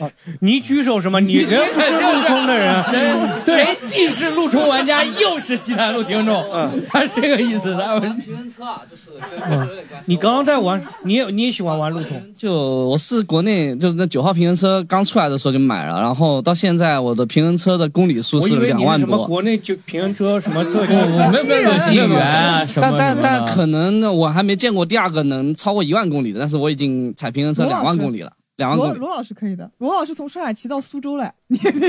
[0.00, 0.10] 啊！
[0.40, 1.20] 你举手什么？
[1.20, 6.44] 你人不是陆冲的人，人对谁既是陆冲玩家，又是西南路听众，
[6.88, 7.74] 他是这个意思。
[7.74, 9.10] 他们平衡车啊，就是
[9.48, 9.68] 嗯，
[10.06, 12.20] 你刚刚在玩，你也你也喜欢玩陆冲？
[12.36, 19.26] 就我是国内就是那九号平衡车刚出来的时候就买了，然后到现在我的平衡车的公里数是我以为两万你什么多。
[19.26, 20.92] 国内就平衡车什么特技，
[21.30, 28.98] 没有没有没有没有啊什么但但但可能呢，我还没见过第二个能超过一万公里的，但是我已经踩平衡车两万公里了，两万公里。
[28.98, 31.34] 罗罗老师可以的，罗老师从上海骑到苏州来，啊，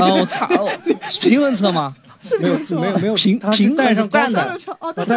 [0.19, 0.67] 我差哦
[1.21, 1.95] 平衡车吗？
[2.23, 4.55] 是没有没有没有平平衡带上是站的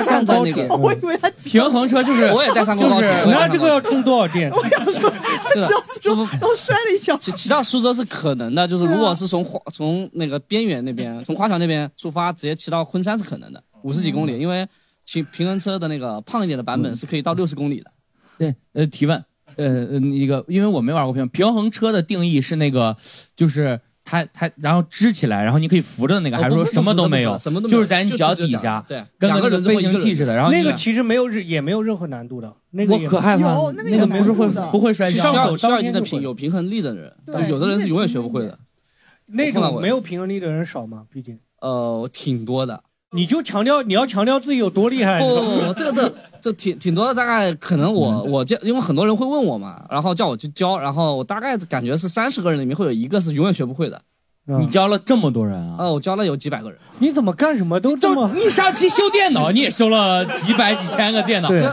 [0.02, 4.50] 站在那个我以为他平衡车就是我也带上过高铁就是我也那这个要充多少电？
[4.50, 5.10] 我想说，
[5.44, 7.14] 他骑到苏州，然后摔了一跤。
[7.18, 14.66] 骑骑到苏州是可能的，就是如果是从花从那个边缘那边，从花桥那边出发，直接骑到昆山是可能的，五十几公里，因为
[15.04, 17.90] 骑平衡车的那个胖一点的版本是可以到六十公里的。
[18.38, 19.22] 对，呃，提问，
[19.56, 22.96] 呃，呃那个，因为我没玩过平衡平衡车的定义是那个，
[23.36, 38.58] 就是它它然后支起来，然后你可以扶着那个，哦还是说什么都没有，什么都没有就是在你脚底下对跟两个人个那个飞行器似的，然后那个其实没有任也没有任何难度的，那个我可害怕那个不是会不会摔跤需上手要需要一定的平有平衡力的人，对有的人是永远学不会的。
[39.28, 41.06] 那种没有平衡力的人少吗？
[41.10, 42.82] 毕竟呃，挺多的。
[43.14, 45.20] 你就强调你要强调自己有多厉害。
[45.20, 54.02] 不不不，这个这这挺挺多的，大概可能我我教，因为很多人会问我嘛，然后叫我去教，然后我大概感觉是三十个人里面会有一个是永远学不会的。
[54.60, 55.76] 你教了这么多人啊？
[55.78, 56.78] 呃，我教了有几百个人。
[56.98, 58.30] 你怎么干什么都这么？
[58.34, 61.66] 你上期修电脑，你也修了几百几千个电脑，对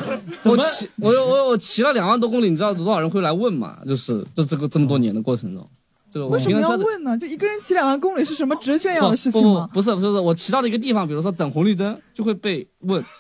[0.46, 3.80] 我骑我我我骑了两万多公里，你知道多少人会来问吗？
[3.86, 5.70] 就是这这个这么多年的过程中，
[6.12, 7.18] 这个我为什么要问呢？
[7.18, 9.70] 就一个人骑两万公里是什么值得炫耀的事情不不吗？
[9.74, 13.04] 不是不是，我骑到了一个地方，比如说等红绿灯，就会被问。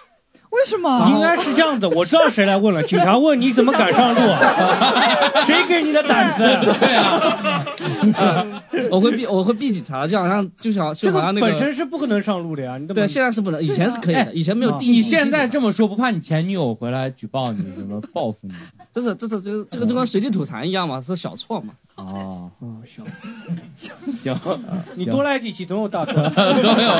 [0.51, 1.09] 为什么？
[1.09, 2.83] 应该是这样的，我知道谁来问了。
[2.83, 4.19] 警察问你怎么敢上路，
[5.47, 6.43] 谁给你的胆子？
[6.43, 12.77] 对啊，我会避我会避警察，就好像就想就好像那个本身是不可能上路的呀。
[12.93, 14.97] 对，现在是不能，以前是可以的，以前没有定义。
[14.97, 18.53] 你现在这么说，不怕你前女友回来举报你，什么报复你？
[18.91, 21.73] 这是这是这个这个就跟随地吐痰一样嘛，是小错嘛。
[21.95, 23.05] 哦，哦，行，
[23.75, 24.35] 行，
[24.97, 26.13] 你多来几期总有大错。
[26.15, 26.91] 都有，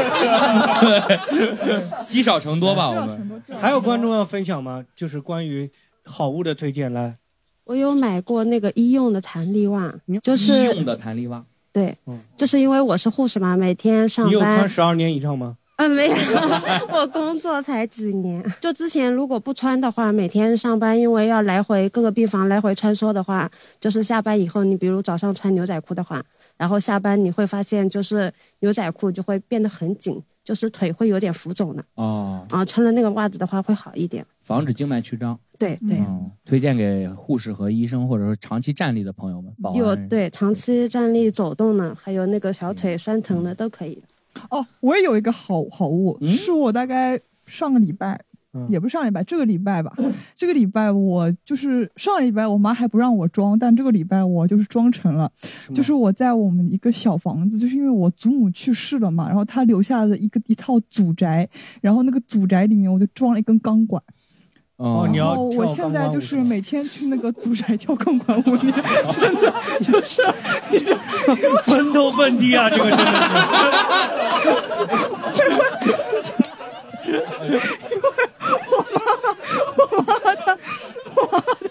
[1.30, 3.42] 对，积少成多吧，我们。
[3.58, 4.84] 还有观众要分享吗？
[4.96, 5.70] 就是关于
[6.04, 7.18] 好物的推荐来。
[7.64, 14.68] 我有买过那个医用的弹力袜，就是医用的弹力袜，对嗯，就是因为我是护士嘛，每天上班你有穿班。
[14.68, 15.58] 十二年以上吗？
[15.82, 16.16] 嗯，没有，
[16.94, 18.44] 我工作才几年。
[18.60, 26.24] 就之前如果不穿的话，每天上班因为要来回各个病房来回穿梭的话，就是下班以后，你比如早上穿牛仔裤的话，
[26.56, 31.84] 然后下班你会发现就是牛仔裤就会变得很紧，就是腿会有点浮肿的。
[31.96, 34.24] 哦，啊，穿了那个袜子的话会好一点。
[34.38, 35.40] 防止静脉曲张。
[35.58, 39.52] 对对，嗯，推荐给护士和医生，或者说长期站立的朋友们。
[39.62, 44.02] 保有对长期站立走动呢，还有那个小腿酸疼的都可以。
[44.50, 48.20] 哦，我也有一个好好物，是我大概上个礼拜。
[48.54, 49.96] 嗯也不是上礼拜，这个礼拜吧。
[50.36, 55.32] 这个礼拜我就是上个礼拜我妈还不让我装，但这个礼拜我就是装成了。
[55.74, 64.04] 就是我在我们一个小房子，就是因为我祖母去世了嘛，然后她留下的一个一套祖宅，然后那个祖宅里面我就装了一根钢管。
[64.82, 68.72] 哦，你要我现在就是每天去那个祖宅跳钢管舞，你
[69.12, 70.24] 真的 就是
[70.72, 70.80] 你
[71.64, 73.06] 分头分地啊，这个真的
[75.62, 75.92] 是。
[77.06, 77.20] 因为
[78.72, 78.98] 我妈，
[79.78, 80.58] 我妈她，
[81.16, 81.38] 我妈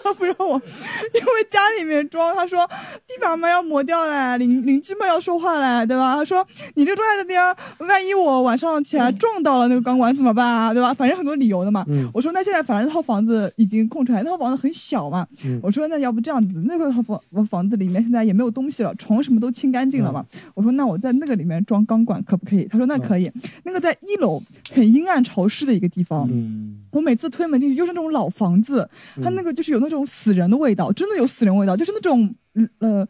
[2.09, 2.67] 装，他说
[3.07, 6.15] 地板嘛要磨掉嘞，邻邻居们要说话嘞，对吧？
[6.15, 6.45] 他说
[6.75, 7.41] 你这装在这边，
[7.87, 10.73] 万一我晚上起来撞到了那个钢管怎么办啊？
[10.73, 10.93] 对吧？
[10.93, 11.85] 反正很多理由的嘛。
[11.87, 15.25] 嗯我说那现在反正那套房子已经空出来，那套房子很小嘛。
[15.45, 20.25] 嗯我说那要不这样子，那个套房房子里面现在也没有东西了，床什么都清干净了嘛。
[20.53, 22.65] 我说那我在那个里面装钢管可不可以？
[22.65, 23.31] 他说那可以。
[23.63, 26.29] 那个在一楼很阴暗潮湿的一个地方。
[26.91, 28.89] 我每次推门进去就是那种老房子，
[29.23, 32.35] 它那个就是有那种死人的味道，真的有死人味道，就是那种
[32.79, 33.07] 呃。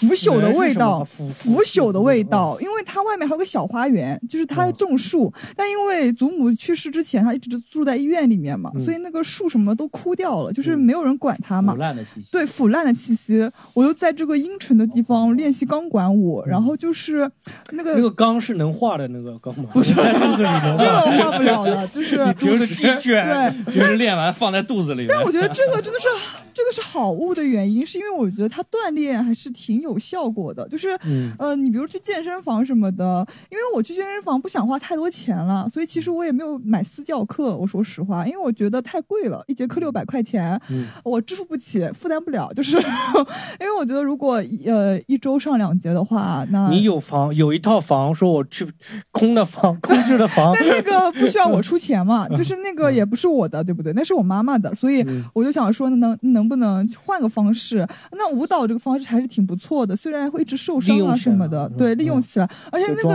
[0.00, 11.72] 腐朽的味道，腐腐朽的味道，因为它外面还有个小花园，就是它种树，但因为祖母去世之前，她一直住在医院里面嘛，嗯所以那个树什么都枯掉了，就是没有人管它嘛。
[11.72, 12.28] 腐烂的气息。
[12.30, 13.50] 对，腐烂的气息。
[13.72, 17.30] 我又在这个阴沉的地方练习钢管舞，然后就是
[17.72, 19.70] 那个那个钢是能化的那个钢吗？
[19.72, 23.26] 不是在肚子里能 这个画不了的，就是你肚子一卷，
[23.64, 25.06] 对 平时练完放在肚子里。
[25.08, 26.06] 但我觉得这个真的是
[26.52, 30.68] 这个是好物的原因，是因为我觉得它锻炼还是挺有效果的。
[30.68, 37.56] 就是、嗯呃，你比如去健身房什么的，因为我去健身房不想花太多钱了，所以其实我也没有买私教课。
[37.56, 42.50] 我说实话，因为我觉得太贵了，一节课六百块钱，嗯我支付不起，负担不了。
[42.54, 42.76] 就是
[43.60, 48.66] 因为我觉得如果呃一周上两节的话，那你有房有一套房，说我去
[49.10, 53.92] 空的房，空置的房，但那个不需要我出钱嘛， 就是那个也不是我的，对不对？
[53.94, 57.86] 那是我妈妈的，所以嗯我就想说，能能不能换个方式？
[58.12, 63.14] 那舞蹈这个方式还是挺不错的，虽然会一直受伤啊什么的，对，利用起来，而且那个，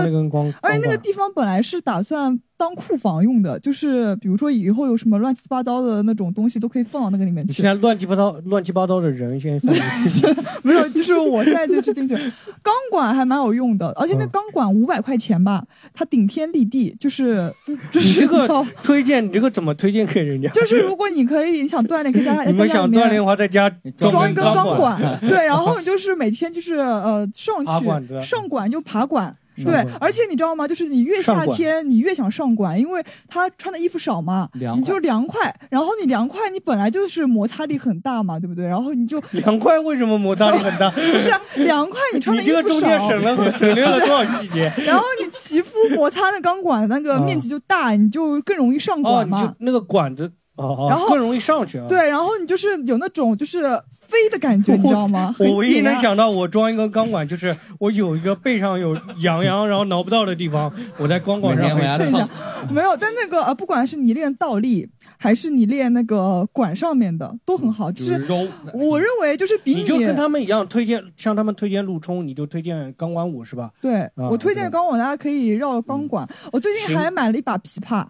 [0.62, 7.64] 而且那个地方本来是打算当库房用的，就是比如说以后有什么乱七八糟的那种东西都可以放到那个里面去你现。
[7.64, 12.14] 在乱七八糟、乱七八糟的人，现在放进去 没有，就是我现在就去进去，
[12.62, 20.50] 钢管还蛮有用的，而且那钢管五百块钱吧，它顶天立地，就是就你是这个推荐，你这个怎么推荐给人家？
[20.54, 29.34] 就是如果你可以，你想锻炼，可以在你们想锻炼的话，在家装一根钢管管，对，然后你就是每天就是呃上去上管就爬管。
[29.64, 30.68] 上对，而且你知道吗？
[30.68, 35.54] 就是你越夏天，你越想上管，因为他穿的衣服少嘛，凉你就凉快。
[35.70, 38.66] 然后你凉快，你本来就是摩擦力很大嘛，对不对？
[38.68, 40.90] 然后你就 凉快为什么摩擦力很大？
[40.96, 41.32] 不是
[41.64, 44.72] 凉快，你穿的你这个中间省了 省略了多少季节？
[44.86, 49.42] 然后你皮肤摩擦的钢管那个面积就大，你就更容易上哦，管嘛。
[49.42, 51.86] 你就那个管子哦，然后更容易上去啊。
[51.88, 55.34] 对，然后你就是有那种就是飞的感觉，你知道吗？
[55.38, 62.28] 很我唯一能想到，我装一个钢管，就是我有一个背上有痒痒， 然后挠不到的地方，我在钢管上会睡觉。
[62.72, 67.92] 没有，但那个呃，不管是你练倒立，还是你练那个管上面的，都很好。
[67.92, 68.36] 就是揉
[68.74, 73.72] 我认为就是比你就跟他们一样推荐，向他们推荐陆冲，你就推荐钢管舞是吧？
[73.82, 76.28] 对、啊我推荐钢管，大家可以绕钢管。
[76.52, 78.06] 我最近还买了一把琵琶，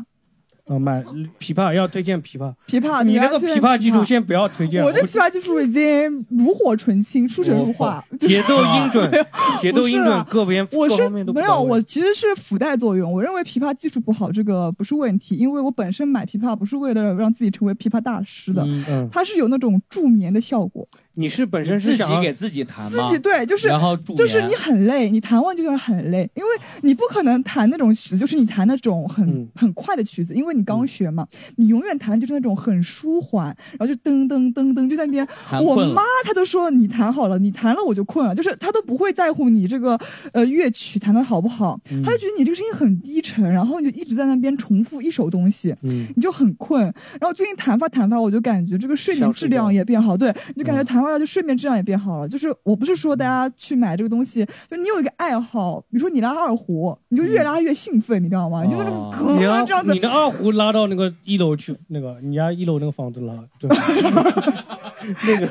[0.70, 1.04] 啊，买
[1.40, 9.12] 琵琶要推荐琵琶，琵琶你那个琵琶技术先不要推荐，我这琵琶技术已经炉火纯青，出神入化，节奏音准，
[9.60, 13.12] 节奏音准各边我是没有，我其实是附带作用。
[13.12, 18.64] 我认为琵琶技术不好，这个不是问题，因为我本身买琵琶不是为了让自己成为琵琶大师的，
[19.12, 20.88] 它是有那种助眠的效果。
[21.20, 22.98] 你是本身自己是想要给自己弹自？
[23.10, 26.50] 己对，就是然后就是你很累，你弹完就会很累，因为
[26.82, 31.28] 你不可能弹那种曲子，就是你弹那种很、嗯很快的曲子，因为你刚学嘛，
[31.58, 35.28] 你永远弹的就是那种很舒缓，然后就噔噔噔噔就在那边
[35.62, 40.00] 我妈她都说你弹好了，你弹了我就困了，就是她都不会在乎你这个
[40.32, 46.82] 呃乐曲弹的好不好，嗯她就觉得你这个声音很低沉，然后你就一直在那边重复一首东西，嗯你就很困。
[47.20, 52.28] 然后最近弹发弹发，我就感觉这个睡眠质量也变好，对，你就感觉弹发就睡眠质量也变好了。
[52.28, 58.64] 就是我不是说大家去买这个东西，就你有一个爱好，比如说你拉二胡，你就越拉越兴奋，你知道吗？
[58.64, 60.00] 你就那种你要 这样子你。
[60.00, 63.70] 的二胡拉到那个一楼去，那个你家一楼那个房子拉，对，
[65.24, 65.48] 那个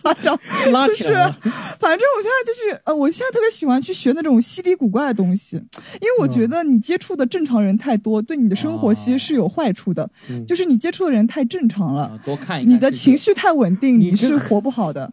[0.00, 0.38] 夸张，
[0.72, 1.32] 拉就是起来了。
[1.78, 10.08] 反正我现在就是呃，我现在特别喜欢去学那种稀里古怪的东西，因为我觉得你接触的正常人太多，对你的生活其实是有坏处的。
[10.30, 15.10] 嗯就是你接触的人太正常了，多看一看你的情绪太稳定，你是活不好的。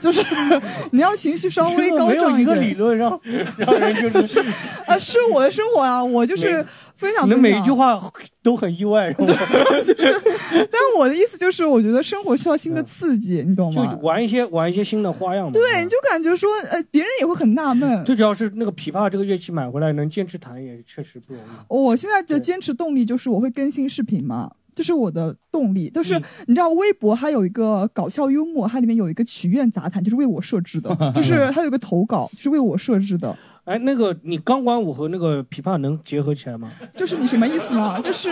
[0.00, 0.22] 就是
[0.92, 3.20] 你要情绪稍微高没有一个理论让
[3.56, 4.40] 让人就是
[4.86, 6.64] 啊，是我的生活啊，我就是
[6.96, 7.26] 分享。
[7.26, 8.00] 你的每一句话
[8.42, 13.98] 都很意外，然后但我的意思就是，我觉得生活需要新的刺激，你懂吗就？
[13.98, 15.52] 玩一些玩一些新的花样嘛。
[15.52, 18.04] 对，你就感觉说，呃，别人也会很纳闷。
[18.04, 21.46] 最主要是那个琵琶这个乐器买回来能坚持弹，也确实不容易。
[21.68, 25.90] 我现在的坚持动力就是我会更新视频嘛，这是我的动力。
[25.90, 33.36] 就是你知道，微博它有一个搞笑幽默，它里面有一个曲苑杂谈，就是为我设置的，就是 它有一个投稿，就是为我设置的。
[33.64, 36.70] 哎，那个你钢管舞和那个琵琶能结合起来吗？
[36.96, 37.98] 就是你什么意思呢？
[38.02, 38.30] 就是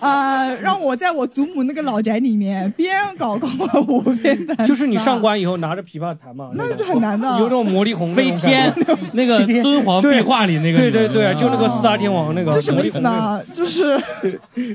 [0.00, 4.66] 呃，让我在我祖母那个老宅里面边搞钢管舞边弹。
[4.66, 7.38] 就是你上关以后拿着琵琶弹嘛，那就很难的。
[7.38, 8.74] 有种魔力红飞天
[9.12, 12.52] 那个敦煌壁画里那个对对对，就那个四大天王那个。
[12.52, 13.40] 这什么意思呢？
[13.52, 14.00] 就是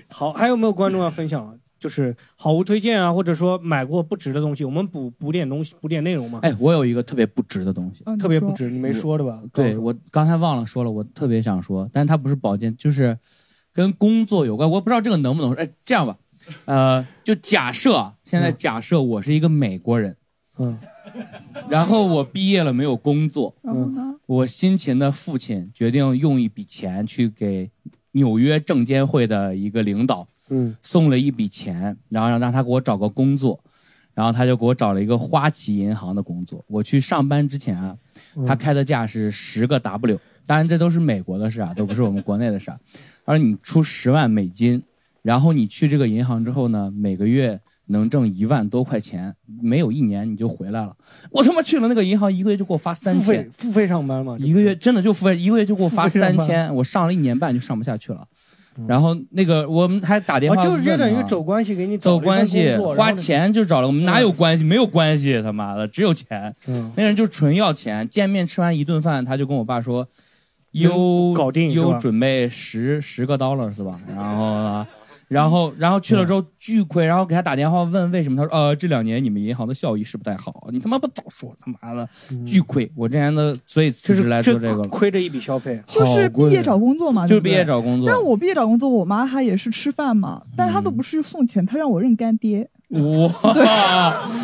[0.10, 1.54] 好，还有没有观众要分享？
[1.80, 6.40] 就是好物推荐啊，或者说买过不值的东西，我们补补点东西，补点内容嘛。
[6.44, 9.42] 哎，我有一个特别不值的东西，特别不值，你没说的吧？
[9.54, 13.18] 对我刚才忘了说了，我特别想说，但它不是保健，就是
[13.74, 14.70] 跟工作有关。
[14.70, 15.64] 我不知道这个能不能说。
[15.64, 16.18] 哎，这样吧，
[16.66, 20.18] 呃，就假设现在假设我是一个美国人，
[20.58, 20.78] 嗯，
[21.70, 27.72] 然后我毕业了没有工作，嗯，我辛勤的父亲决定用一笔钱去给
[28.12, 30.28] 纽约证监会的一个领导。
[30.50, 33.60] 嗯，送了一笔钱，然后让让他给我找个工作，
[34.14, 36.64] 然后他就给我找了一个花旗银行的工作。
[36.68, 37.96] 我去上班之前啊，
[38.46, 42.72] 他开的价是十个 W，当然这都是美国的事啊，都不是我们国内的事。
[43.26, 44.82] 而你出十万美金，
[45.22, 47.60] 然后你去这个银行之后呢，每个月
[47.92, 50.96] 能挣一万多块钱，没有一年你就回来了。
[51.32, 58.28] 我他妈去了那个银行，一个月就给我发三付费千，付费上班嘛，一个月真的就付费，一个月就给我发三千， 我上了一年半就上不下去了。
[58.88, 63.12] 然后那个我们还打电话就是就等于走关系给你走关系花。
[63.12, 64.64] 钱就找了我们哪有关系？
[64.64, 66.56] 没有关系，他妈的只有钱。
[66.68, 70.08] 嗯那人就纯要钱，见面吃完一顿饭，他就跟我爸说，
[70.72, 74.00] 优搞定优准备十十个 dollar 是吧？
[74.16, 74.88] 然后呢？
[75.30, 82.10] 然后，然后去了之后巨亏，然后给他打电话问为什么，他说呃这两年你们银行的效益是不太好，你他妈不早说，他妈的
[82.46, 88.10] 巨亏，我之前的所以辞职来做这个了，亏着一笔消费， 就是毕业找工作嘛，就是毕业找工作。
[88.10, 92.68] 但我毕业找工作，我妈她也是吃饭嘛，但她都不是送钱，她让我认干爹。
[92.90, 93.64] 哇，对，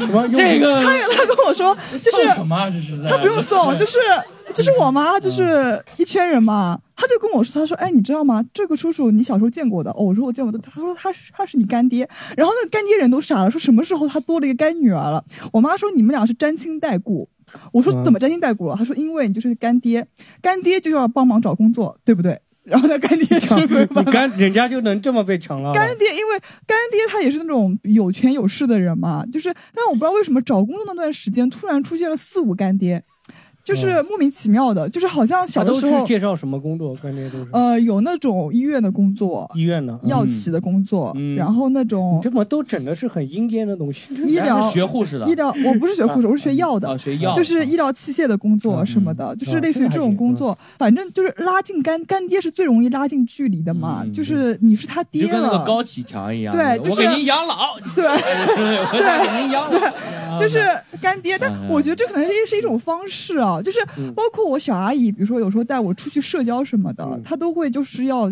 [0.05, 3.97] 什么这个她她跟我说，就是送什么啊这是在她不用送， 就是
[4.53, 8.43] 就是我妈就是一圈人嘛，她就跟我说，她说，哎，你知道吗？
[8.53, 9.91] 这个叔叔你小时候见过的。
[9.91, 10.57] 哦，我说我见过的。
[10.59, 15.23] 她说他是他是你干爹，然后那个干爹人都傻了，说什么时候他多了一个干女儿了？
[15.51, 17.27] 我妈说你们俩是沾亲带故。
[17.71, 18.75] 我说怎么沾亲带故了？
[18.75, 20.07] 她说因为你就是干爹，
[20.41, 22.39] 干爹就要帮忙找工作，对不对？
[22.63, 25.71] 然后那干爹是你干人家就能这么被抢了？
[25.71, 33.03] 干爹，因为干爹他也是那种有权有势的人嘛，就是，但我不知道为什么找工作那段时间突然出现了四五干爹，
[33.65, 36.95] 就是莫名其妙的，就是好像小的时候是，介绍什么工作？
[37.01, 41.35] 干爹都是呃，有那种医院的工作，医院的药企的工作，嗯。
[41.35, 45.27] 然后那种这么都整的是很阴间的东西，医疗学护士的？
[45.27, 60.65] 医疗，我不是学护士，我是学药的，啊学药就是医疗器械的工作什么的，就是类似于这种工作，反正就是拉近干干爹是最容易拉近距离的嘛，就是你是他爹就跟那个了，高启强一样，对就是 我给您养老，对对给您养老，就是
[61.01, 63.79] 干爹，但我觉得这可能是是一种方式啊，就是
[64.15, 68.31] 包括我小阿姨，比如说有时候带我出去社交什么的，她都会就是要。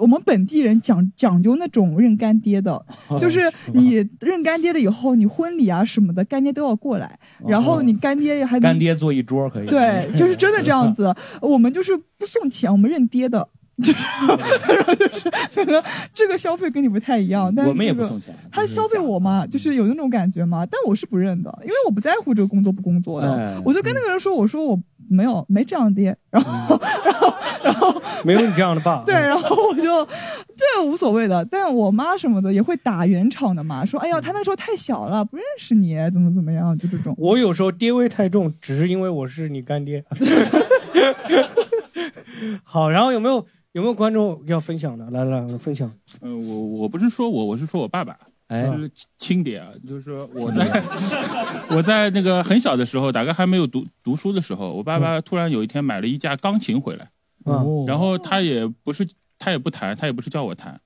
[0.00, 2.84] 我们本地人讲讲究那种认干爹的，
[3.20, 3.40] 就是
[3.74, 7.16] 你认干爹了以后，你婚礼啊什么的，干爹都要过来，
[7.46, 11.14] 然后你干爹还能干爹坐一桌可以，对，就是真的这样子。
[11.40, 13.46] 我们就是不送钱，我们认爹的，
[13.82, 29.02] 就是然后就是可能这个消费跟你不太一样，但是我们也不送钱他消费我嘛，就是有那种感觉嘛，但我是不认的，因为我不在乎这个工作不工作的，哎我就跟那个人说，我说我没有没这样的爹，然后然后，然后 没有你这样的爸。
[29.04, 30.06] 对，然后我就
[30.56, 37.14] 这无所谓的，但我妈什么的也会打圆场的嘛，说哎呀他那时候太小了，不认识你，怎么怎么样，就这种。
[37.18, 40.04] 我有时候爹味太重，只是因为我是你干爹。
[42.62, 43.44] 好，然后有没有
[43.74, 45.04] 有没有观众要分享的？
[45.10, 45.90] 来来来，分享。
[46.20, 48.16] 呃，我我不是说我，我是说我爸爸，
[48.46, 50.82] 哎就是亲亲爹啊，就是说我在
[51.70, 57.10] 我在那个很小的时候，大概还没有读读书的时候，我爸爸突然有一天买了一架钢琴回来，
[57.46, 59.04] 嗯然后他也不是
[59.40, 60.80] 他也不弹，他也不是叫我弹，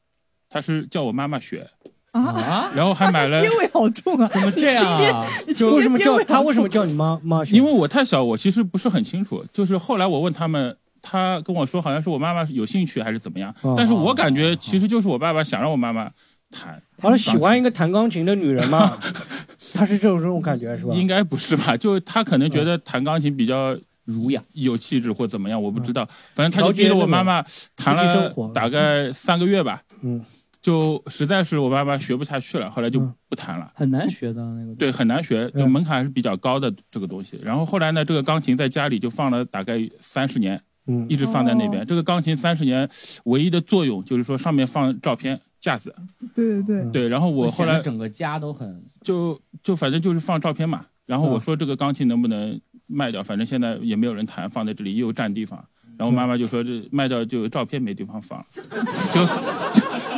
[0.49, 1.69] 他是叫我妈妈学。
[2.13, 4.27] 啊然后还买了 爹味好重啊！
[4.33, 4.83] 怎么这样
[5.13, 5.23] 啊
[5.55, 7.45] 就为什么叫他为什么叫你妈妈？
[7.45, 9.45] 因为我太小，我其实不是很清楚。
[9.53, 16.11] 就是后来我问他们，他跟我说好像是我妈妈有兴趣还是怎么样，哦但是我感觉其实就是我爸爸想让我妈妈
[16.51, 16.81] 弹。
[16.97, 18.99] 他是喜欢一个弹钢琴的女人吗？
[19.75, 20.95] 他是这种这种感觉是吧？
[20.95, 21.77] 应该不是吧？
[21.79, 26.05] 就他可能觉得弹钢琴比较儒雅、有气质或怎么样，我不知道。
[26.35, 27.45] 反正他就逼着我妈妈
[27.77, 29.83] 弹了活大概三个月吧。
[30.03, 30.25] 嗯，
[30.61, 33.71] 就实在是我妈妈学不下去了，后来就不弹了。
[33.75, 34.75] 很难学的那个。
[34.75, 37.39] 对，很难学，就嗯门槛还是比较高的这个东西。
[37.43, 41.83] 然后后来呢，这个钢琴在家里就放了大概三十年，嗯一直放在那边。
[41.83, 42.89] 哦这个钢琴三十年
[43.25, 45.95] 唯一的作用就是说上面放照片架子，
[46.35, 47.09] 对对对，对。
[47.09, 50.87] 然后我后来整个家都很就就反正就是放照片嘛。
[51.07, 55.65] 然后我说这个钢琴能不能卖掉，反正现在也没有人弹，放在这里又占地方。
[55.97, 59.21] 然后妈妈就说这卖掉就照片没地方放， 就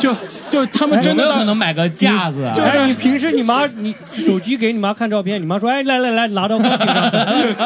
[0.01, 0.15] 就
[0.49, 2.55] 就他们真的有没有可能买个架子啊？
[2.55, 7.11] 就哎，你平时你妈你手机给你妈看照片，你妈说哎来来来拿到钢琴上，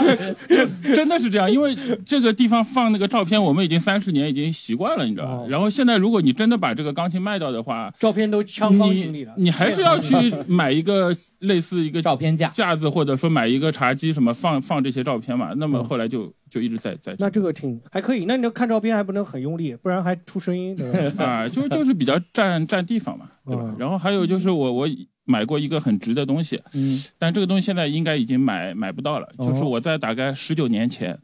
[0.49, 5.43] 真真的是这样，因为这个地方放那个照片，我们已经三十年已经习惯了，你知道吧？
[5.49, 15.53] 然后现在如果你真的把这个钢琴卖掉的话，照片都枪钢琴里了，你还是要去买一个类似一个照片架架子，或者说买一个茶几什么放放这些照片嘛。
[15.57, 21.09] 那么后来就就一直在在那这个挺还可以，那你要看照片还不能很用力，不然还出声音，对？
[21.18, 23.74] 啊，就就是比较占占地方嘛，对吧？
[23.76, 24.88] 然后还有就是我我
[25.24, 29.28] 买过一个很值的东西，嗯，但这个东西现在应该已经买买不到了。
[29.38, 31.18] 哦就是我在大概十九年前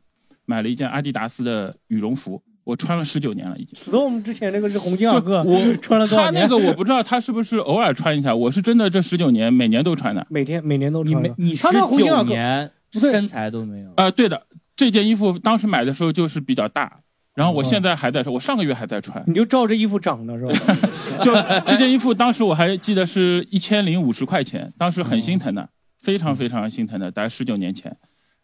[0.46, 3.78] 买了一件阿迪达斯的羽绒服，我穿了十九年了已经。
[3.78, 6.34] storm 之前那个是红金二哥，我穿了多少年？
[6.34, 8.34] 他那个我不知道，他是不是偶尔穿一下？
[8.34, 10.26] 我是真的这十九年每年都穿的。
[10.28, 11.32] 每天每年都穿你。
[11.36, 13.92] 你他那鸿星尔克年身材都没有。
[13.94, 14.42] 啊、对的，
[14.80, 17.00] 这件衣服当时买的时候就是比较大，
[17.34, 19.22] 然后我现在还在穿，我上个月还在穿。
[19.26, 20.74] 你就照着衣服长的是吧？
[21.22, 21.34] 就
[21.66, 25.68] 这件衣服，当时我还记得是一千零五十块钱，当时很心疼的，
[26.00, 27.94] 非常非常心疼的，大概十九年前。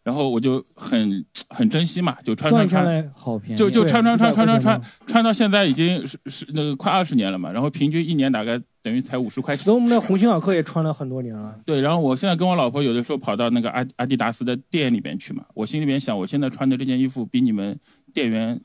[0.07, 9.65] 然后我就很很珍惜嘛，就穿穿穿好便宜就就穿穿穿穿穿穿穿到现在已经是是那个快二十年了嘛，然后平均一年大概等于才五十块钱。
[9.65, 11.59] 所以我们的鸿星尔克也穿了很多年了。
[11.65, 17.77] 对，然后我现在跟我老婆有的时候跑到那个阿阿迪达斯的店里边去嘛，我心里边想，我现在穿的这件衣服比你们
[18.13, 18.57] 店员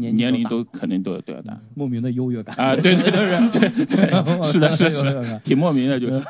[0.00, 2.56] 年年龄都肯定都都要大莫名的优越感。
[2.56, 2.74] 啊！
[2.74, 6.22] 对对对对对， 是的，是的是的，挺莫名的，就是。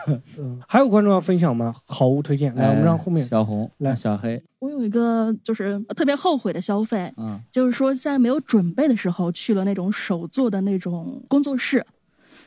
[0.66, 1.73] 还有观众要分享吗？
[1.87, 3.95] 好物推荐，来，我们让后面小红来。
[3.95, 11.85] 小黑，我有一个就是特别后悔的消费，嗯，就是说在没有准备的时候去了那种手做的那种工作室，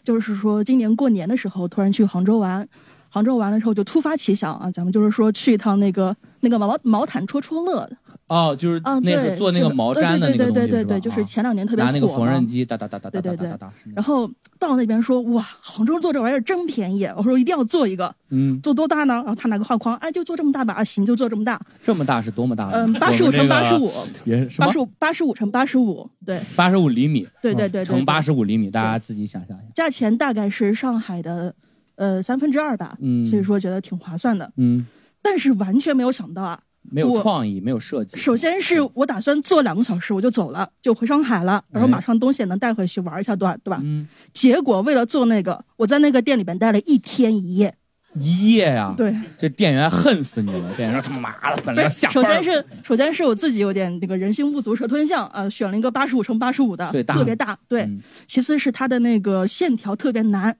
[0.04, 2.68] 就是说今年过年的时候突然去杭州玩，
[3.10, 7.78] 杭州玩了之后就突发奇想啊，咱们就是说去一趟那个那个毛毛毯戳戳乐。
[7.88, 14.28] 的哦，就是啊，那，个做那个毛毡的那个对东西对对对对，就是前两年特别火拿那个缝纫机哒哒哒哒哒哒哒哒哒，然后
[14.58, 19.16] 到那边说哇，杭州做这玩意儿真便宜，我说一定要做一个，嗯，做多大呢？
[19.16, 23.92] 然后他拿个画框，哎，就做这么大吧，啊行，就做这么大，这么大是多么大嗯，八十五乘85
[24.26, 29.68] 也是八十五八十五乘八十五，对，八十五厘米，对对对对对乘八十五厘米，大家自己想象一下。
[29.76, 31.54] 价钱大概是上海的
[31.96, 33.24] 呃三分之二吧，嗯。
[33.26, 34.52] 所以说觉得挺划算的。
[34.58, 34.88] 嗯，
[35.24, 36.60] 但是完全没有想到啊，
[36.92, 38.16] 没有创意，没有设计。
[38.18, 43.58] 首先是我打算坐两个小时我就走了，就回上海了，然后马上东西也能带回去玩一下，对吧？
[43.64, 43.80] 对吧？
[43.82, 44.08] 嗯。
[44.32, 47.76] 结果为了做那个，我在那个店里边待了一天一夜。
[48.16, 50.74] 一夜呀，对，这店员恨死你了。
[50.76, 52.24] 店员说他妈的，本来要下首。
[52.24, 57.58] 先是首先是我自己有点那个人心不足蛇吞象，呃，选了一个八十五乘八十五的，特别大。
[57.68, 60.56] 对，嗯其次是它的那个线条特别难，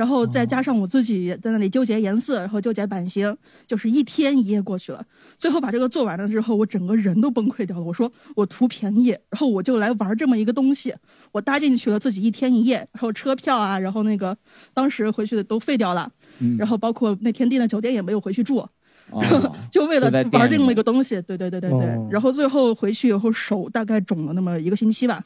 [0.00, 3.36] 然后再加上我自己在那里纠结颜色，然后纠结版型，
[3.66, 5.04] 就是一天一夜过去了。
[5.36, 7.82] 最后把这个做完了之后，我整个人都崩溃掉了。
[7.82, 10.94] 我说我图便宜，然后我就来玩这么一个东西，
[11.32, 14.34] 我搭进去了自己一天一夜，然后车票啊，然后那个
[14.72, 16.56] 当时回去的都废掉了，嗯。
[16.56, 18.56] 然后包括那天订的酒店也没有回去住。
[19.10, 19.22] 哦。
[19.70, 21.80] 就为了玩这么一个东西，对对对对对。
[21.80, 22.08] 哦。
[22.10, 25.22] 然后最后回去以后手大概肿了那么一个星期吧，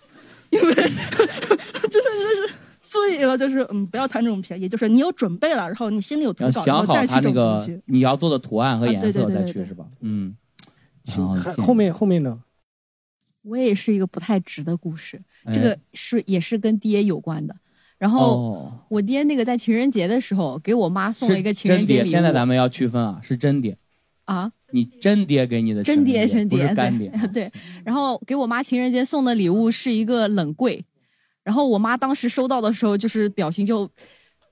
[0.51, 2.04] 因为就是
[2.95, 7.63] 醉了，就是嗯，不要贪这种便宜，就是你有准备了，然后你心里有图要稿，想好他那个。
[7.87, 9.87] 你要做的图案和颜色再去是吧？
[10.01, 10.35] 嗯，
[11.05, 12.41] 然后进还后面后面呢？
[13.43, 17.55] 我也是一个不太值的故事，哎这个是也是跟爹有关的。
[17.99, 22.11] 然后哦我爹那个在情人节的时候给我妈送了一个情人，节礼物。
[22.11, 23.77] 现在咱们要区分啊，是真爹，
[24.25, 27.11] 啊，你真爹给你的真爹真爹，不是干爹。
[27.11, 27.53] 对 对。
[27.85, 30.85] 然后给我妈情人节送的礼物是一个冷柜，
[31.45, 33.89] 然后我妈当时收到的时候就是表情就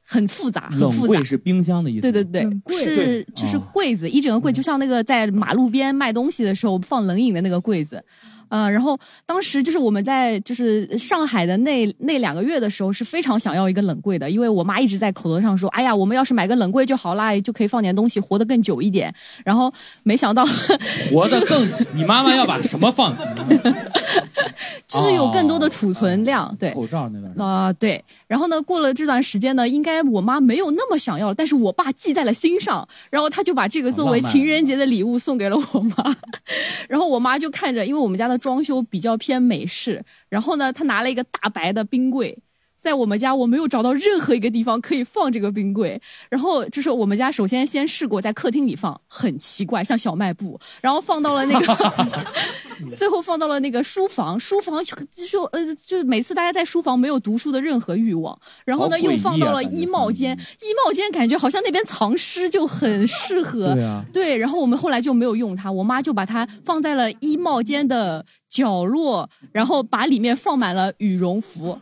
[0.04, 1.24] 很复杂，很复杂柜。
[1.24, 2.02] 是冰箱的意思。
[2.02, 8.04] 对对对，是就是柜子，一整个柜，就像那个在马路边卖东西的时候放冷饮的那个柜子。
[8.52, 19.10] 呃，然后当时就是我们在就是上海的那那两个月的时候是非常想要一个冷柜的，因为我妈一直在口头上说，哎呀，我们要是买个冷柜就好啦，就可以放点东西，活得更久一点。
[19.42, 19.72] 然后
[20.02, 20.44] 没想到
[21.10, 23.16] 活得更，你妈妈要把什么放？
[24.86, 26.70] 就是有更多的储存量，对。
[26.74, 27.48] 口罩那段。
[27.48, 36.16] 啊、对，然后呢，过了这段时间呢，应该我妈没有那么想要了，但是我爸记在了心上，然后他就把这个作为情人节的礼物送给了我妈，
[36.86, 42.36] 然后我妈就看着，因为我们家的装修比较偏美式，然后呢，他拿了一个大白的冰柜。
[42.82, 46.00] 在我们家我没有找到任何一个地方可以放这个冰柜。
[46.28, 52.06] 然后就是我们家首先先试过在客厅里放，很奇怪，像小卖部，然后放到了那个，
[52.96, 64.04] 最后放到了那个书房，书房就呃就是每次大家在书房没有读书的任何欲望，然后呢又放到了衣帽间，衣帽间感觉好像那边藏尸就很适合， 对啊。
[64.12, 71.78] 对，然后我们后来就没有用它，我妈就把它放在了衣帽间的角落，然后把里面放满了羽绒服，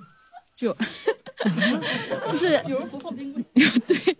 [0.60, 0.76] 就
[2.28, 3.42] 就是有人不放冰柜，
[3.88, 4.16] 对，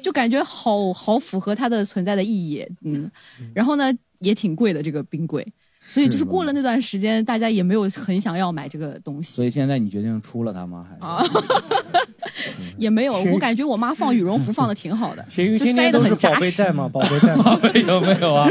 [0.00, 3.10] 就感觉好好符合它的存在的意义，嗯，
[3.52, 5.44] 然后呢也挺贵的这个冰柜，
[5.84, 10.86] 所以就是过了那段时间，大家也没有很想要买这个东西所以现在你决定出了它吗？
[10.88, 11.22] 还啊，
[12.78, 17.60] 也没有，我感觉我妈放羽绒服放的挺好的，就塞的很扎实宝贝在吗，宝贝在吗。
[17.86, 18.48] 有没有啊？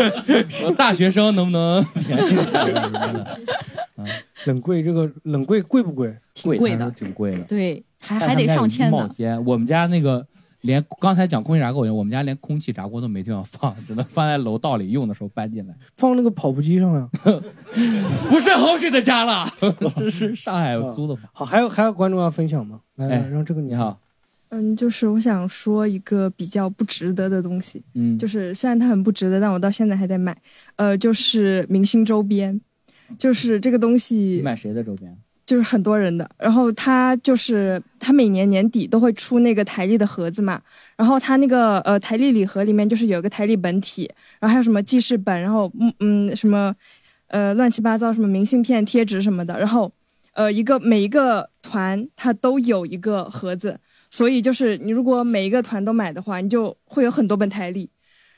[0.78, 2.38] 大学生能不能 便宜？
[4.46, 6.14] 冷柜这个冷柜贵不贵？
[6.34, 7.40] 挺，贵的挺贵的。
[7.44, 9.08] 对，还还得上千呢。
[9.14, 10.26] 间，我们家那个
[10.62, 15.76] 连刚才讲空气炸锅，我们家连空气炸锅都没地方放，只能放在楼道里，用的时候搬进来。
[15.98, 17.10] 放那个跑步机上呀。
[18.30, 19.48] 不是侯水的家了，
[19.96, 21.30] 这是上海租的房。
[21.34, 22.82] 好，还有还有观众要分享吗？
[22.96, 24.00] 来来，哎让这个你好，
[24.50, 30.36] 嗯，就是我想说一个比较不值得的东西，嗯就是虽然它很不值得，但我到现在还在买，
[30.76, 32.60] 呃，就是明星周边，
[33.18, 35.18] 就是这个东西买谁的周边？
[35.52, 40.62] 就是很多人的，然后他就是他每年年底都会出那个台历的盒子嘛，
[40.96, 46.74] 然后他那个呃台历礼盒里面就是有一个台历本体，然后还有什么记事本，然后嗯嗯什么
[47.28, 49.92] 呃乱七八糟什么明信片、贴纸什么的，然后
[50.36, 53.78] 呃一个每一个团它都有一个盒子，
[54.10, 57.90] 所以就是你如果每一个团都买的话，你就会有很多本台历。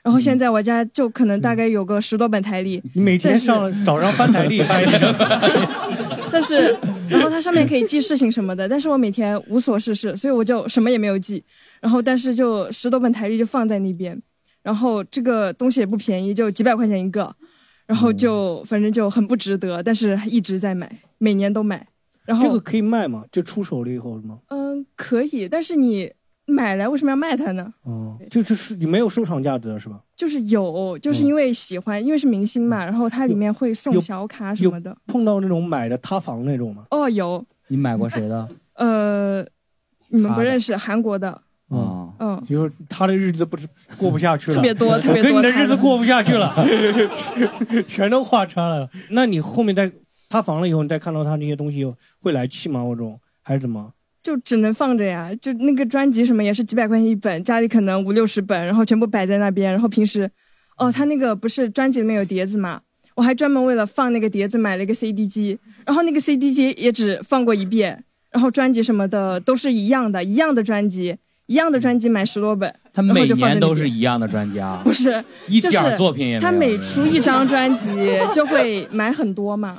[0.02, 6.03] 然后现在我家就可能大概有个十多本台历，你每天上早上翻台历 翻一整，
[6.34, 6.76] 但是，
[7.08, 11.44] 然后它上面可以记事情什么的，但是我每天无所事事，所以我就什么也没有记。
[11.80, 14.20] 然后，但是就十多本台历就放在那边，
[14.64, 17.32] 然后这个东西也不便宜，就几百块钱一个，
[17.86, 21.88] 然后就反正就很不值得，但是一直在买，每年都买。
[22.26, 23.26] 然后这个可以卖吗？
[23.32, 24.40] 就出手了以后是吗？
[24.48, 26.12] 嗯，可以，但是你
[26.46, 27.74] 买来为什么要卖它呢？
[27.84, 30.00] 哦，就是是你没有收藏价值的是吧？
[30.16, 34.96] 就是有，就是因为喜欢，因为是明星嘛，然后它里面会送小卡什么的。
[35.08, 36.86] 碰到那种买的塌房那种吗？
[36.92, 38.48] 哦，有，你买过谁的？
[38.76, 39.46] 呃，
[40.10, 41.30] 你们不认识韩国的，
[41.70, 46.54] 啊，嗯，就是他的日子不是过不下去了，特别多特别多跟你的日子过不下去了，
[47.88, 48.90] 全都画叉了。
[49.10, 49.92] 那你后面再
[50.30, 51.86] 塌房了以后，你再看到他那些东西
[52.22, 52.84] 会来气吗？
[52.84, 53.04] 或者
[53.42, 53.92] 还是怎么？
[54.24, 55.30] 就只能放着呀。
[55.42, 59.72] 就那个专辑什么也是几百块钱一本，家里可能五六十本，然后全部摆在那边。
[59.72, 60.32] 然后平时，
[60.78, 62.82] 哦，他那个不是专辑里面有碟子嘛，
[63.16, 71.18] 我还专门为了放那个碟子买了一个 CD 机，然后那个 CD 机也只放过一遍，然后专辑什么的都是一样的，一样的专辑，
[71.48, 76.52] 一样的专辑买十多本，他每年都是一样的专家，不是一就是点作品也没有。
[76.52, 77.92] 他每出一张专辑
[78.34, 79.78] 就会买很多嘛。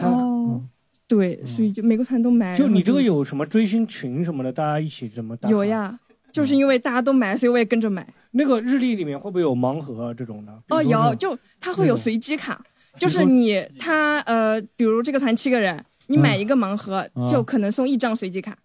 [0.00, 0.60] 哦，
[1.08, 2.56] 对，所以就每个团都买。
[2.56, 5.48] 就你这个有什么追星群什么的，大家一起怎么打？
[5.48, 5.64] 有。
[5.64, 5.98] 呀，
[6.32, 8.06] 就是因为大家都买，所以我也跟着买。
[8.32, 10.52] 那个日历里面会不会有盲盒这种的？
[10.68, 12.60] 哦，有，就它会有随机卡，
[12.98, 18.56] 就是你他呃，比如这个团七个人，你买一个盲盒嗯就可能送一张随机卡。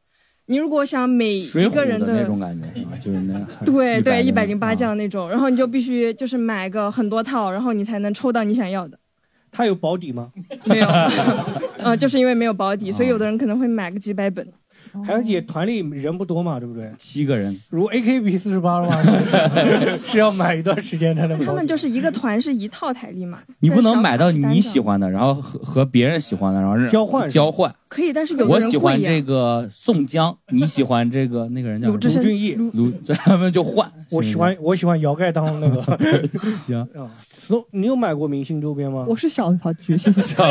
[0.48, 9.00] 你如果想每水浒一个人的那种感觉啊，就是那 对对，一百零八八将那种，然后你就必须就是买个很多套，然后你才能抽到你想要的。
[9.52, 10.32] 它有保底吗？
[10.66, 10.88] 没有，
[11.80, 14.47] 呃， 就是因为没有保底，所以有的人可能会买个几百本。
[15.06, 16.89] 还有也团里人不多嘛，对不对？
[16.97, 21.38] 七个人，如 AKB 四十八的话，是 是要买一段时间才能。
[21.45, 27.74] 他们就是一个团是一套台历嘛，你不能买到你喜欢的，然后和和别人喜欢的，然后交换交换。
[27.89, 33.91] 可以，但是有的我喜欢这个宋江，你喜欢这个那个人叫卢俊义，卢，咱们就换。
[34.12, 35.82] 我喜欢我喜欢姚盖当那个。
[36.55, 39.05] 行啊，所你有买过明星周边吗？
[39.07, 40.22] 我是小小菊，谢谢。
[40.22, 40.45] 小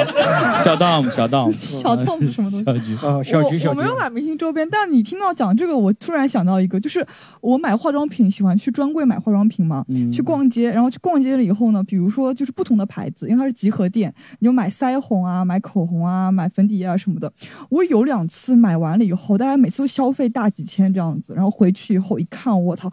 [0.64, 7.06] 小 dom 小 dom 小 dom 是什么东西小菊啊，小菊小菊我我没有买明星周边，但你听到讲这个，我突然想到一个，就是
[7.40, 17.30] 我买化妆品喜欢去专柜买化妆品嘛，嗯去逛街，然后去逛街了以后呢，比如说就是不同的牌子，因为它是集合店，你就买腮红啊、买口红啊、买粉底液啊什么的。
[17.68, 22.90] 我有两次买完了以后，大家每次都消费大几千这样子，然后回去以后一看，我操，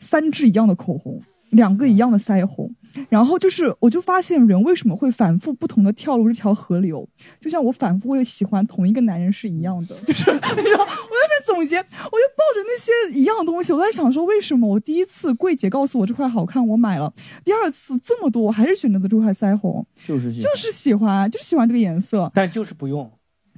[0.00, 2.74] 三支一样的口红，两个一样的腮红。
[3.08, 17.12] 然后就是，我就发现人为什么会反复不同的跳入这条河流，就像我反复会喜欢同一个男人是一样的， 就是你知道，我在那边总结，我就抱着那些一样的东西，我在想说，为什么我第一次柜姐告诉我这块好看，我买了，
[17.44, 23.08] 第二次这么多，我还是选择的这块腮红，就是就是喜欢，就是喜欢这个颜色，但就是不用。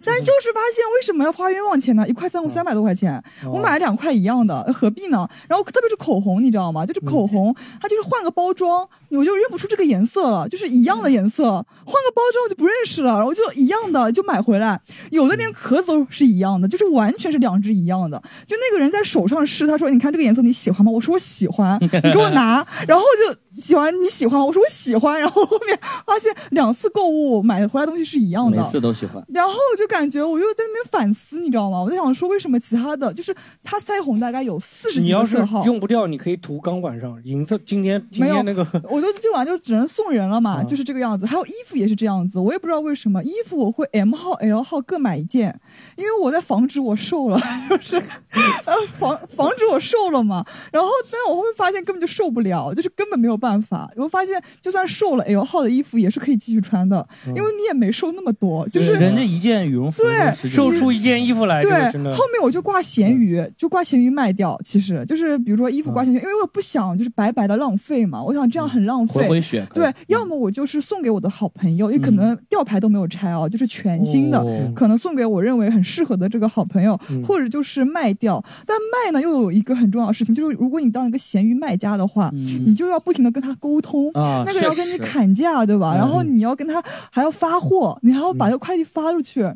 [0.05, 2.07] 但就是发现为什么要花冤枉钱呢？
[2.09, 5.29] 一块三三百多块钱，我买了两块一样的，何必呢？
[5.49, 6.85] 然后特别是口红，你知道吗？
[6.85, 14.81] 就是口红，它就是换个包装，我就认不出这个颜色了，就是一样的颜色，换个包装我就不认识了，然后就一样的就买回来，
[15.11, 18.21] 有的连壳子都是一样的，就是完全是两只一样的。
[18.47, 24.45] 就那个人在手上试，他说：“你看这个颜色你喜欢吗？”我说：“我喜欢。”你给我拿，然后就喜欢你喜欢吗？
[24.45, 29.25] 我说我喜欢， 然后后面发现两次购物买回来东西是一样的，每次都喜欢。
[29.33, 31.83] 然后我就感觉我又在那边反思，你知道吗？
[31.83, 37.21] 我在想说，为什么其他的就是它腮红大概有四十几你要是个色号，用不掉，你可以涂钢管上。
[37.25, 41.27] 银色今天今没有天那个， 我都今晚就只能送人了嘛，嗯就是这个样子。
[41.27, 45.61] 还有衣服也是这样子，我也不知道为什么衣服我会 M 号、L 号各买一件，
[45.97, 47.39] 因为我在防止我瘦了，
[47.71, 50.45] 就是呃防防止我瘦了嘛。
[50.73, 53.91] 然后，但我后面发现根本就瘦不了，就是根本没有办法。
[53.97, 61.71] 我发现就算瘦了，L 号的衣服也是可以继续穿的，因为你也没瘦那么多，就是人家一件羽绒服对瘦出一件衣服来，对，
[62.13, 64.59] 后面我就挂闲鱼，就挂闲鱼卖掉。
[64.65, 69.23] 其实就是比如说衣服挂闲鱼，因为我不想就是白白的浪费嘛，我想这样很浪费。
[69.23, 78.43] 回回血可以对，要么我就是送给我的好朋友，也可能吊牌都没有拆哦，就是全新的，哦可能送给我认为很适合的这个好朋友，嗯或者就是卖掉。
[78.67, 85.95] 但卖呢又有一个很重要的事情，就是如果你当一个闲鱼卖家的话，你就要不停的跟他沟通，那个人要跟你砍价，对吧？
[85.95, 89.51] 嗯然后你要跟他还要发货，你还要把这个快递发出去。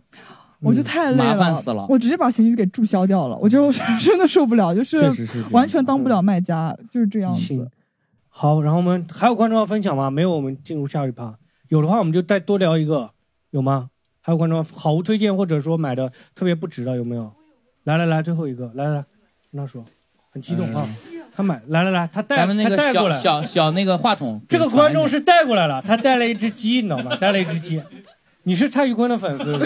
[0.61, 3.71] 我就太累了，麻烦死了我直接把闲鱼给注销掉了，我就
[4.01, 4.99] 真的受不了，就是
[5.51, 7.71] 完全当不了卖家，就是这样子。
[8.29, 10.11] 好，然后我们还有观众要分享吗？
[10.11, 11.39] 没有，我们进入下一趴。
[11.69, 13.11] 有的话，我们就再多聊一个，
[13.51, 13.91] 有吗？
[14.23, 17.31] 还有观众好物推荐，或者说买的特别不值的，有没有？
[17.85, 19.05] 来来来，最后一个，来来来，
[19.53, 19.85] 跟他说，
[20.31, 20.89] 很激动啊。
[21.37, 27.15] 他买，来来来，他带咱们那个他带过来，小小小那个话筒，这个观众是带过来了，他带了一只鸡，你知道吗？
[27.17, 27.83] 带了一只鸡。
[28.45, 29.53] 你是蔡徐坤的粉丝？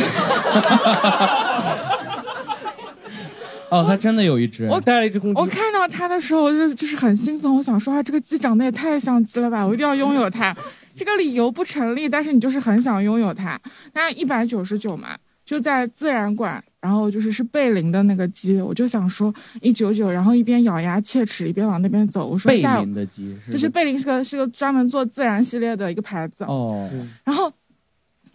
[3.70, 10.56] 哦，他真的有一只，我带了一只公鸡我看到他的时候我就就是很兴奋，我想说啊，这个鸡长得也太像鸡了吧，我一定要拥有它。
[10.96, 13.56] 这个理由不成立，但是你就是很想拥有它。
[13.92, 15.10] 那一百九十九嘛，
[15.50, 22.24] 就在自然馆，然后就是是贝林的那个鸡，我就想说一九九，然后一边咬牙切齿一边往那边走。
[22.24, 26.44] 我说贝下午林的鸡就是贝林是个是个专门做自然系列的一个牌子。
[26.44, 26.88] 哦，
[27.24, 27.52] 然后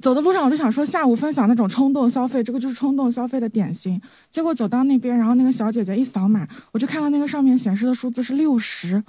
[0.01, 4.01] 走的路上我就想说，下午分享那种冲动消费，这个就是冲动消费的典型。
[4.29, 9.01] 结果走到那边，然后那个小姐姐一扫码，我就看到那个上面显示的数字是六十。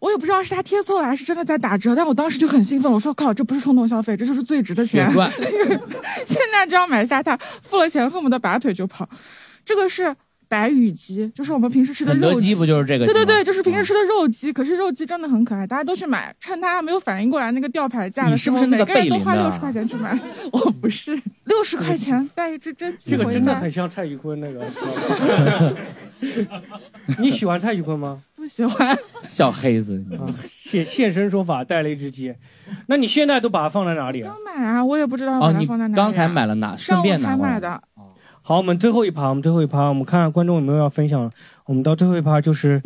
[0.00, 5.10] 我也不知道是他贴错了还是真的在打折，但我当时就很兴奋，我说靠，这不是冲动消费，这就是最值的钱。
[6.24, 9.08] 现在就要买下它，付了钱恨不得拔腿就跑。
[9.64, 10.14] 这个是
[10.48, 14.52] 白羽鸡，就是我们平时吃的肉肯德基不就是这个鸡对对对，就是平时吃的肉鸡。
[14.52, 20.16] 可是肉鸡真的很可爱，大家都去买，趁它还没有反应过来那个吊牌价的时候，是不是那个每个人都花六十块钱去买。
[20.52, 24.64] 我不是， 六十块钱带一只真鸡这个回家真的很像蔡徐坤那个。
[27.18, 28.22] 你喜欢蔡徐坤吗？
[28.46, 28.96] 不喜欢。
[29.26, 32.32] 小黑子，啊，现现身说法带了一只鸡，
[32.86, 34.32] 那你现在都把它放在哪里啊？
[34.44, 36.04] 买啊，我也不知道把哦，你它放在哪里啊。
[36.04, 36.76] 刚才买了哪？
[36.76, 37.82] 顺上午才买的。
[38.42, 41.28] 好，我们最后一趴，我们最后一趴，我们看看观众有没有要分享。
[41.64, 42.80] 我们到最后一趴就是，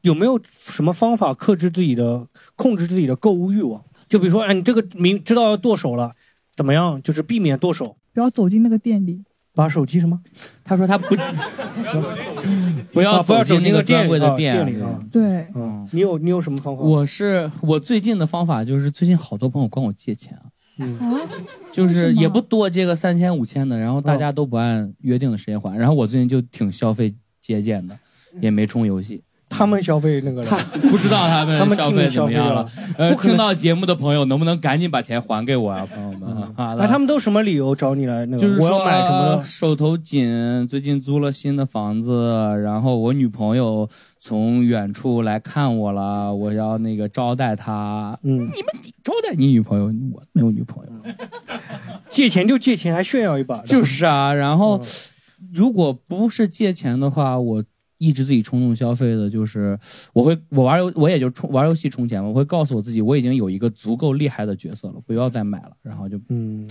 [0.00, 2.26] 有没有什么方法克制自己的、
[2.56, 3.80] 控制自己的购物欲望？
[4.08, 6.10] 就比如说，哎，你这个明知道要剁手了，
[6.56, 7.00] 怎么样？
[7.00, 9.22] 就是避免剁手，不要走进那个店里，
[9.54, 10.18] 把手机什么？
[10.64, 11.14] 他说他不
[12.92, 15.00] 不要啊不要走进那个专柜的啊店里啊。
[15.10, 16.82] 对，嗯，你有你有什么方法？
[16.82, 20.44] 我是我最近的方法就是，最近好多朋友管我借钱啊，
[20.78, 20.98] 嗯，
[21.72, 27.98] 就是也不多借个三千五千的，然后大家都不按约定的时间还，然后我最近就挺消费节俭的，
[28.40, 29.22] 也没充游戏。
[29.50, 30.48] 他们消费那个了，
[30.90, 32.66] 不知道他他们们消费怎么样了。
[32.96, 36.54] 呃，不听到节目的朋友，能不能赶紧把钱还给我啊，朋友们？
[36.56, 38.24] 好了哎，他们都什么理由找你来？
[38.26, 39.42] 那个就是说我要买什么？
[39.44, 43.88] 手头紧，最近租了新的房子，然后我女朋友
[44.20, 48.16] 从远处来看我了，我要那个招待她。
[48.22, 48.50] 嗯，你们
[48.84, 50.92] 你招待你女朋友，我没有女朋友。
[52.08, 53.56] 借钱就借钱，还炫耀一把。
[53.62, 54.82] 就是啊，然后嗯
[55.52, 57.64] 如果不是借钱的话，我
[58.00, 59.78] 抑制自己冲动消费的，就是
[60.14, 66.66] 我会我玩游我也就充玩游戏充钱嘛，我会告诉我自己我已经有一个足够厉害的角色了，不要再买了，然后就嗯，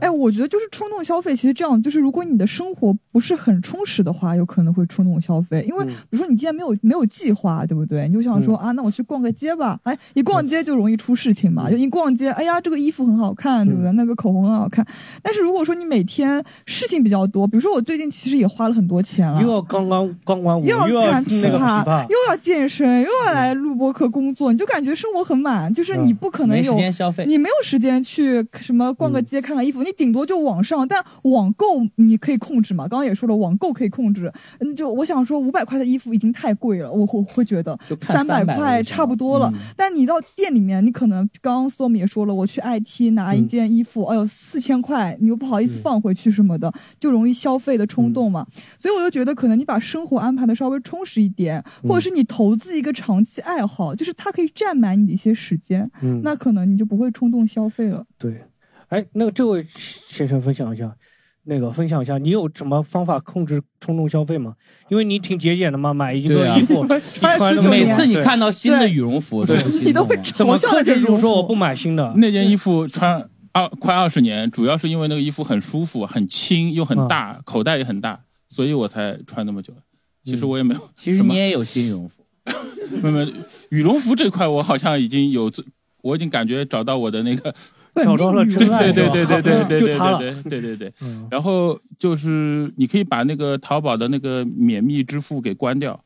[0.00, 5.64] 哎，我觉得就是冲动消费，其实这样，就是如果你的生活不是很充实的话，有可能会冲动消费。
[5.68, 8.08] 因为比如说你今天没有没有计划，对不对？
[8.08, 9.78] 你就想说、啊，那我去逛个街吧。
[9.84, 11.70] 哎，一逛街就容易出事情嘛。
[11.70, 13.92] 就一逛街，哎呀，这个衣服很好看，对不对？
[13.92, 14.86] 那个口红很好看。
[15.22, 31.66] 但是如果说你每天事情比较多，比如说我最近其实也花了很多钱了，又要刚刚刚完五又又要弹琵琵琶又要健身，又要来录播客工作，你就感觉生活很满，就是你不可能有时间消费你没有时间去什么逛个街、看看衣服，你顶多就网上，但网购
[31.96, 32.86] 你可以控制嘛。
[32.88, 34.32] 刚刚也说了，网购可以控制。
[34.60, 39.50] 嗯，就我想说，五百块的衣服已经太贵了，我会会觉得三百300块差不多了。
[39.54, 48.46] 嗯但你到店里面，你可能刚刚 Storm 也说了，我去 IT 拿一件衣服，哎呦四千块，你又不好意思放回去什么的，就容易消费的冲动嘛。
[48.76, 58.04] 所以我就觉得，可能你把生活安排的稍微充实一点，或者是你投资一个长期爱好，就是它可以占满你的一些时间，嗯那可能你就不会冲动消费了。
[58.18, 58.44] 对，
[58.88, 60.94] 哎，那个这位先生分享一下，
[61.44, 64.54] 那个分享一下，你有什么方法控制冲动消费吗？
[64.90, 67.00] 因为你挺节俭的嘛，买一对啊个衣服， 你
[67.38, 72.12] 穿每次你看到新的羽绒服，对都心动吗怎么克制住说我不买新的？
[72.16, 79.72] 那件衣服穿二快二十年，主要是因为那个衣服很舒服、很轻又很大，嗯口袋也很大，所以我才穿那么久。
[80.30, 82.24] 其实我也没有，其实你也有新羽绒服，
[83.02, 83.32] 没有没
[83.70, 85.64] 羽绒服这块，我好像已经有自，
[86.02, 87.54] 我已经感觉找到我的那个
[88.04, 91.26] 找到了真爱对对对对 对对对对对对对嗯。
[91.30, 96.02] 然后就是你可以把那个淘宝的那个免密支付给关掉，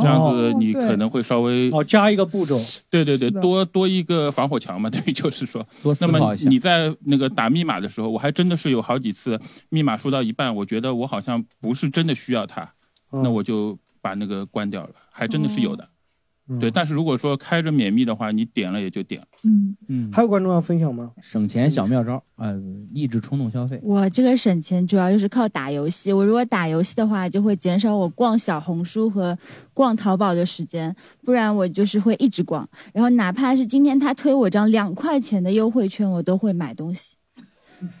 [0.00, 2.60] 这样子你可能会稍微哦加一个步骤，
[2.90, 5.66] 对对对，多多一个防火墙嘛， 等于就是说，
[6.00, 12.68] 那么你在那个打密码的时候，我还真的是有好几次密码输到一半，我觉得我好像不是真的需要它，嗯
[13.10, 15.84] 那我就把那个关掉了，还真的是有的。
[15.84, 19.26] 嗯对，但是如果说开着免密的话，你点了也就点了。
[19.42, 21.12] 嗯嗯，还有观众要分享吗？
[21.20, 22.58] 省钱小妙招，呃，
[22.90, 23.78] 抑制冲动消费。
[23.82, 26.10] 我这个省钱主要就是靠打游戏。
[26.10, 29.36] 我如果打游戏的话，就会减少我逛小红书和
[29.74, 32.66] 逛淘宝的时间，不然我就是会一直逛。
[32.94, 37.14] 然后哪怕是今天他推我张两块钱的优惠券，我都会买东西。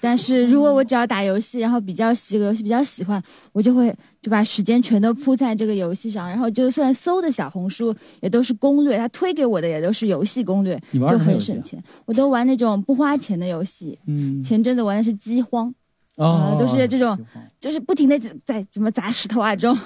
[0.00, 11.82] 但是如果我只要打游戏，然后比较喜个游戏比较喜欢，我就会就把时间全都扑在这个游戏上，然后就算搜的小红书也都是攻略，他推给我的也都是游戏攻略，就很省钱。
[12.04, 15.72] 我都玩那种不花钱的游戏，嗯前阵子玩的是饥荒，
[16.16, 17.16] 啊呃，都是这种，
[17.60, 19.78] 就是不停的在怎么砸石头啊这种。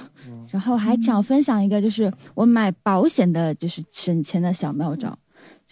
[0.51, 5.19] 然后还想分享一个，就是我买保险的，就是省钱的小妙招。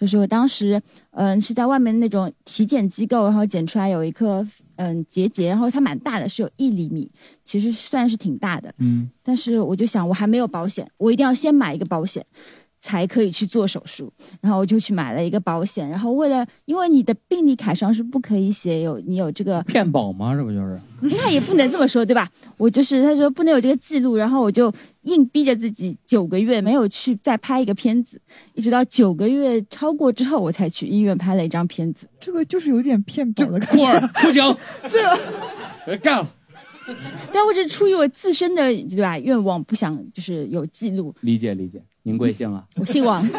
[0.01, 0.81] 就是我当时，
[1.11, 4.47] 嗯、是在外面那种体检机构，然后检出来有一颗
[4.77, 7.11] 嗯结节，然后它蛮大的，是有一厘米，
[7.45, 8.73] 其实算是挺大的。
[8.79, 12.25] 嗯，但是我就想，我还没有保险，我一定要先买一个保险，
[12.81, 14.13] 才可以去做手术。
[14.41, 20.35] 然后我就去买了一个保险，然后为了，因为你的病历卡上是不可以写有你有这个骗保吗？
[20.35, 20.81] 这不就是？
[21.03, 22.29] 那也不能这么说，对吧？
[22.57, 24.73] 我就是他说不能有这个记录，然后我就
[25.03, 28.21] 硬逼着自己九个月没有去再拍一个片子，
[28.55, 32.07] 一直到九个月超过之后，我才去医院拍了一张片子。
[32.19, 34.09] 这个就是有点骗保的感觉。
[34.21, 34.57] 出警，
[34.89, 35.03] 这
[35.87, 36.29] 个干了。
[37.33, 41.15] 但我只是出于我自身的对吧愿望，不想就是有记录。
[41.21, 41.81] 理解理解。
[42.03, 42.67] 您贵姓啊？
[42.77, 43.27] 我姓王。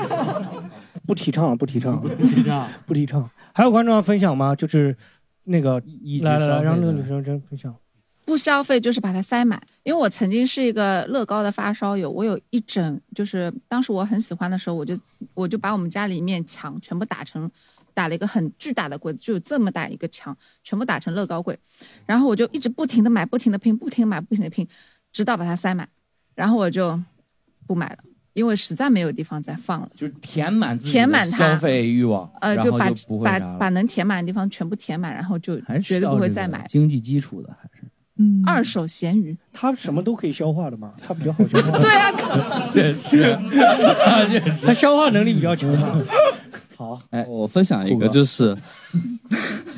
[1.08, 3.30] 不提倡，不提倡，不提倡， 不提倡。
[3.54, 4.56] 还有观众要分享吗？
[4.56, 4.96] 就是
[5.46, 5.88] 那个制
[6.22, 7.76] 来来来，让那个女生真分享。
[8.24, 14.98] 不消费就是把它塞满，因为我曾经是一个乐高的发烧友，我有一整就是当时我很喜欢的时候，我就
[15.34, 17.50] 我就把我们家里面墙全部打成
[17.94, 21.58] 打了一个很巨大的柜子，就有这么大一个墙，全部打成乐高柜，
[22.06, 24.66] 然后我就一直不停的买，不停的拼，不停的买，不停的拼，
[25.12, 25.90] 直到把它塞满，
[26.36, 26.98] 然后我就
[27.68, 27.98] 不买了，
[28.34, 29.90] 因为实在没有地方再放了。
[29.96, 32.90] 就是填满自己的填满它消费欲望，呃，就把
[33.24, 36.66] 把把能填满的地方全部填满，然后就绝对不会再买。
[36.68, 37.86] 经济基础的，还是。
[38.18, 41.78] 嗯，二手咸鱼，它什么都可以消化的嘛，它比较好消化。
[41.80, 42.12] 对啊，
[42.72, 43.40] 确实，
[44.64, 46.00] 它消化能力比较强嘛。
[46.76, 48.56] 好，哎，我分享一个，就是，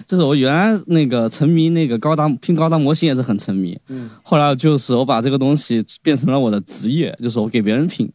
[0.06, 8.12] 就是我原来那个沉迷那个高达拼高达模型也是很沉迷，嗯，后来就是我把这个东西变成了我的职业，就是我给别人拼，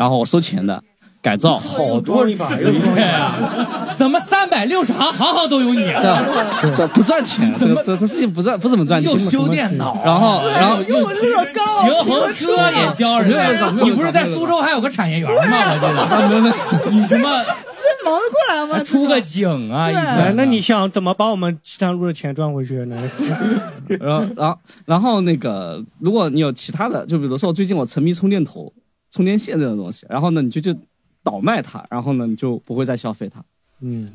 [0.00, 0.82] 然后我收钱的，
[1.20, 5.82] 改造，好多一把，又对啊，怎么三百六十行，行行都有你？
[5.82, 13.70] 对对，不赚钱，这个这这事情不赚不怎么赚钱，又修电脑，然后然后又乐高，平衡车也教人家。
[13.82, 15.36] 你不是在苏州还有个产业园吗？
[15.42, 17.28] 我记得， 你什么
[17.76, 18.82] 这忙得过来吗？
[18.82, 19.86] 出个警啊？
[19.90, 22.96] 来，那你想怎么把我们西塘路的钱赚回去呢？
[24.00, 28.72] 然后，然后，然后那个，如果你有其他的，就比如说最近我沉迷充电头、
[29.10, 30.74] 充电线这种东西，然后呢，你就就
[31.22, 33.42] 倒卖它，然后呢，你就不会再消费它。
[33.82, 34.12] 嗯，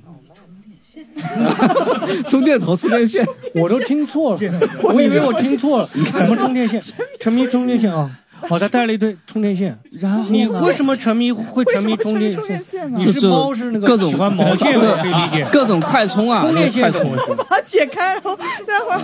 [2.27, 3.25] 充电头、充电线，
[3.55, 4.39] 我都听错了，
[4.83, 5.87] 我以为我听错了。
[5.87, 6.81] 什么充电线？
[7.19, 8.09] 沉迷充电线啊！
[8.47, 9.77] 好，他带了一堆充电线。
[9.91, 12.93] 然后你为什么沉迷会沉迷充电线？
[12.95, 15.47] 你是就猫是那个各种喜欢毛线，这我可以理解。
[15.51, 17.35] 各种快充啊，充电线快充。
[17.35, 19.01] 把它解开，然后待会儿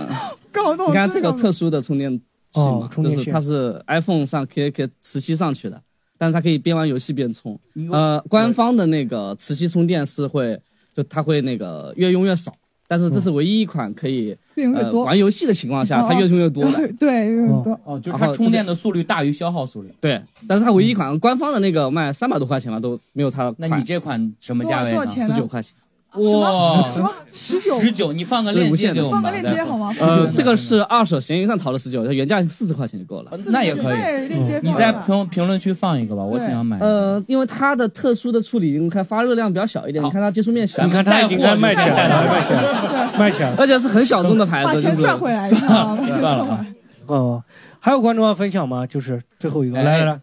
[0.52, 0.90] 搞弄。
[0.90, 2.20] 你看这个特殊的充电
[2.52, 5.80] 器哦就是它是 iPhone 上可以可以磁吸上去的，
[6.18, 7.58] 但是它可以边玩游戏边充。
[7.90, 10.60] 呃，官方的那个磁吸充电是会，
[10.92, 12.54] 就它会那个越用越少，
[12.86, 16.92] 但是这是唯一一款可以呃越用越多玩游戏的情况下，哦它越充越多的。
[16.98, 17.80] 对，越用越多。
[17.84, 19.92] 哦，就是它充电的速率大于消耗速率。
[20.00, 23.68] 对，但是它唯一一款官方的那个卖三百多块钱吧，都没有它的快。
[23.68, 25.74] 那你这款什么价位呢十九块钱。
[26.14, 27.80] 哇，什么十九？
[27.80, 29.90] 十九，你放个链接给我们吧，放个链接好吗？
[29.98, 33.30] 呃，这个是二手闲鱼上淘的十九，它原价四十块钱就够了。
[33.46, 33.96] 那也可以。
[34.28, 34.60] 链接。
[34.62, 36.86] 你在评评论区放一个吧，我挺想买的。
[36.86, 45.02] 呃，因为它的特殊的处理，你看发热量比较小一点，你看它接触面小，你看它已经在卖起来了卖起来了卖起来了而且是很小众的牌子，把钱就是。
[45.02, 46.66] 赚回来 算了赚回来。
[47.06, 47.42] 哦，
[47.80, 48.86] 还有观众要分享吗？
[48.86, 50.20] 就是最后一个，来来来，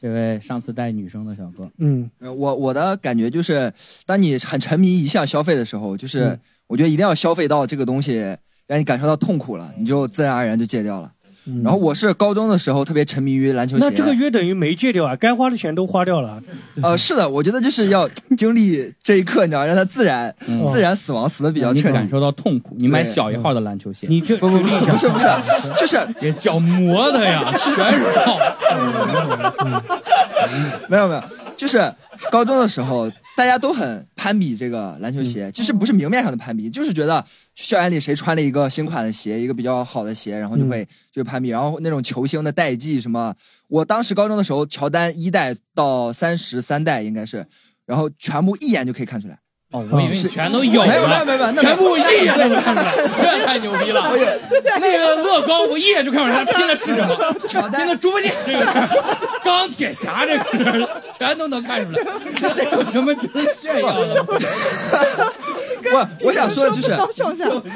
[0.00, 3.72] 这位上次带女生的小哥，嗯，呃我我的感觉就是，
[4.06, 6.40] 当你很沉迷一项消费的时候，就是嗯。
[6.68, 8.36] 我觉得一定要消费到这个东西
[8.66, 11.10] 让你感受到痛苦了，你就自然而然就戒掉了。
[11.64, 16.42] 然后我是高中的时候特别沉迷于篮球鞋，嗯那这个约等于没戒掉啊，该花的钱都花掉了。
[16.82, 21.88] 呃，是的，我觉得就是要经历这一刻，你知道，让它自然、嗯自然死亡，死的比较彻底。
[21.88, 22.74] 你感受到痛苦。
[22.78, 25.26] 你买小一号的篮球鞋，你这不不不不是不是，
[25.78, 28.38] 就是也脚磨的呀，全是 泡。
[30.88, 31.22] 没有没有，
[31.56, 31.92] 就是
[32.30, 37.24] 高中的时候，大家都很攀比这个篮球鞋，其实不是明面上的攀比，就是觉得
[37.54, 43.36] 校园里谁穿了一个新款的鞋，一个比较好的鞋，然后就会就会攀比，然后那种球星的代际什么，
[43.68, 47.46] 我当时高中的时候，乔丹一代到三十三代应该是，
[47.86, 49.38] 然后全部一眼就可以看出来。
[49.70, 54.10] 哦，我以为你全都有了，没有没有没有没有，全部一眼 对就看出来，这太牛逼了！
[54.80, 57.14] 那个乐高，我一眼就看出来他拼的是什么，
[57.46, 58.64] 拼的猪八戒这个
[59.44, 60.88] 钢铁侠这个是，
[61.18, 62.02] 全都能看出来，
[62.34, 64.24] 这是有什么值得炫耀的？
[65.80, 66.96] 不我想说的就是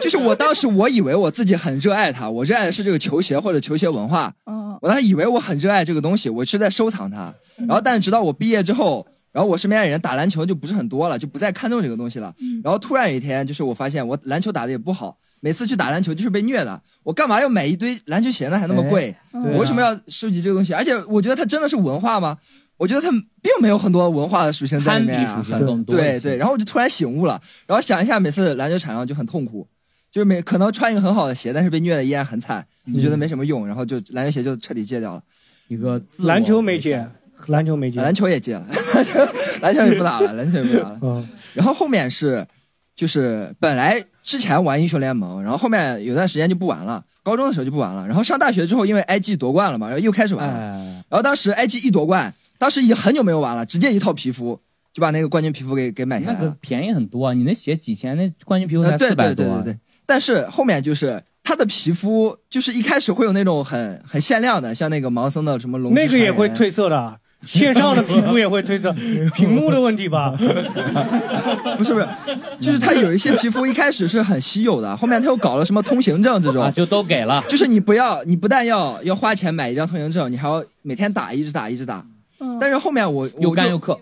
[0.01, 4.33] 就是我当时我以为我自己很热爱它，我热爱的是这个球鞋或者球鞋文化。
[4.47, 7.33] 嗯我当时以为我很热爱这个东西，我是在收藏它。
[7.69, 12.35] 然后，但是直到我毕业之后，然后我身边的人打篮球就不是很多了，就不再看重这个东西了。
[12.63, 16.81] 然后突然有一天，就是我发现我篮球打的也不好，每次去打篮球就是被虐的。
[17.03, 18.59] 我干嘛要买一堆篮球鞋呢？
[18.59, 19.11] 还那么贵？
[19.33, 20.75] 哎对啊我为什么要收集这个东西？
[20.75, 22.39] 而且我觉得它真的是文化吗？
[22.79, 25.25] 我觉得它并没有很多文化的属性在里面、
[25.85, 29.69] 对对，然后我就突然醒悟了，然后想一下，每次篮球场上就很痛苦，
[30.11, 35.23] 就是每可能穿一个很好的鞋，但是被虐的依然很惨，就觉得没什么用，然后就篮球鞋就彻底戒掉了。
[35.69, 37.09] 一个自篮球没戒，
[37.49, 39.21] 篮球没接，篮球也戒了，篮 球
[39.61, 40.99] 篮球也不打了， 篮球也不打了。
[41.03, 42.47] 嗯然后后面是，
[42.97, 50.55] 就是本来之前玩英雄联盟，然后后面有段时间就不玩了，高中的时候就不玩了，然后上大学之后，因为 IG 夺冠了嘛，然后又开始玩了。
[50.59, 54.59] 哎，然后当时 IG 一夺冠，当时已经很久没有玩了，直接一套皮肤
[54.93, 56.57] 就把那个冠军皮肤给给买下那个来了。
[56.61, 57.35] 便宜很多啊！
[57.35, 59.79] 你那鞋几千，那冠军皮肤才呃对四百多啊对对对对。
[60.07, 68.93] 但是后面就是他的皮肤，就是一开始会有那种很很限量的，像那个盲僧的什么龙之那个也会褪色的，线上的皮肤也会褪色，
[69.35, 70.31] 屏幕的问题吧？
[71.77, 72.09] 不是不是，
[72.61, 77.43] 就是他有一些皮肤一开始是很稀有的，后面他又搞了什么通行证这种，啊，就都给了。
[77.49, 82.05] 就是你不要，你不但要要花钱买一张通行证，你还要每天打，一直打，一直打。
[82.61, 83.95] 但是后面我又干又克。
[83.95, 84.01] 氪。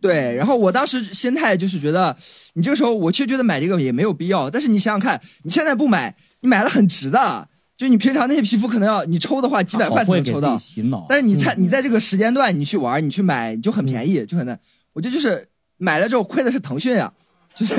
[0.00, 2.16] 对，然后我当时心态就是觉得，
[2.52, 10.60] 你这个时候我其实觉得买这个也没有必要，但是你想想看，你现在不买，你买了很值的，就你平常那些皮肤可能要你抽的话几百块才能抽到
[11.08, 14.58] 但是你在你在这个时间段你去玩，你去买就很便宜，就很难。
[14.92, 17.12] 我觉得就是买了之后亏的是腾讯呀，
[17.54, 17.76] 就是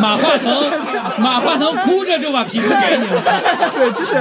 [0.00, 3.22] 马化腾，马化腾哭着就把皮肤给你了。
[3.74, 4.14] 对，就是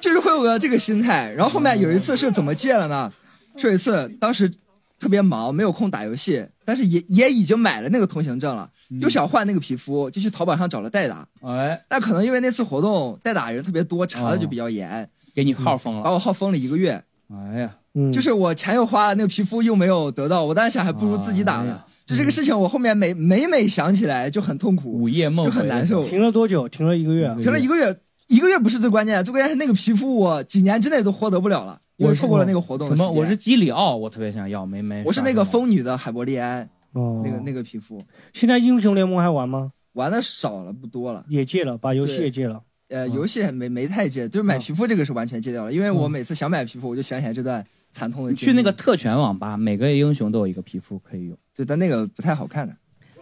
[0.00, 1.32] 就是会有个这个心态。
[1.36, 3.12] 然后后面有一次是怎么戒了呢？
[3.56, 4.52] 是有一次当时
[4.98, 8.68] 特别忙，没有空打游戏，但是也也已经买了那个通行证了，
[9.00, 11.26] 又想换那个皮肤，就去淘宝上找了代打。
[11.42, 17.02] 哎，但可能因为那次活动代打人特别多，查的就比较严，给你号封了，把我号封了一个月。
[17.30, 17.70] 哎呀，
[18.12, 21.82] 就是我钱又花了，那个皮肤又没有得到，我当时想还不如自己打呢。
[22.06, 26.08] 就这个事情，我后面每每每想起来就很痛苦，午夜梦就很难受。
[26.08, 26.66] 停了多久？
[26.66, 27.36] 停了一个月。
[27.38, 27.94] 停了一个月，
[28.28, 33.10] 一个月不是最关键，最关键是那个皮肤我几年之内都获得不了了，因为错过了那个活动的什么？
[33.10, 35.02] 我是基里奥，我特别想要，没没。
[35.04, 38.00] 我是那个疯女的海伯利安，哦那个那个皮肤。
[38.32, 39.72] 现在英雄联盟还玩吗？
[39.94, 41.24] 玩的少了，不多了。
[41.28, 42.62] 也戒了，把游戏也戒了。
[42.88, 48.32] 呃，游戏没没太戒，就是买皮肤这个是完全戒掉了，因为我每次想买皮肤，我就想起来这段惨痛的。
[48.32, 51.36] 去那个特权网吧，每个英雄都有一个皮肤可以用。
[51.54, 52.74] 对，但那个不太好看的。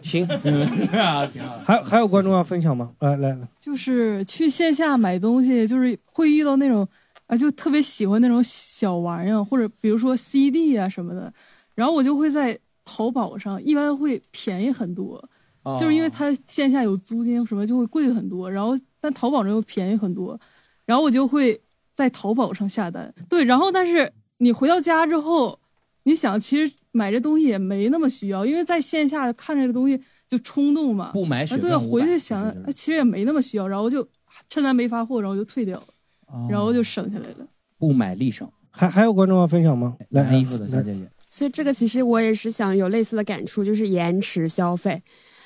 [0.03, 0.25] 行，
[0.93, 1.27] 啊，
[1.65, 2.91] 还还有观众要分享吗？
[2.99, 6.87] 来来来，就是去线下买东西，就是会遇到那种
[7.27, 11.31] 啊，就特别喜欢那种小玩意儿，或者比如说 CD 啊什么的，
[11.75, 15.23] 然后我就会在淘宝上，一般会便宜很多，
[15.63, 20.39] 哦就是因为它线下有租金什么，就会贵很多，然后但淘宝上又便宜很多，
[20.85, 21.61] 然后我就会
[21.93, 23.13] 在淘宝上下单。
[23.29, 25.59] 对，然后但是你回到家之后，
[26.03, 31.45] 你想其实买这东西也没那么需要，因为在线下看这个东西就冲动嘛，不买。
[31.45, 34.07] 血啊对，回去想，哎，其实也没那么需要，然后就
[34.47, 35.87] 趁咱没发货，然后就退掉了，
[36.27, 37.47] 哦然后就省下来了。
[37.77, 38.47] 不买立省。
[38.69, 39.97] 还还有观众要分享吗？
[40.09, 45.01] 来，拿衣服的小姐姐，所以这个其实我也是想有类似的感触，就是延迟消费。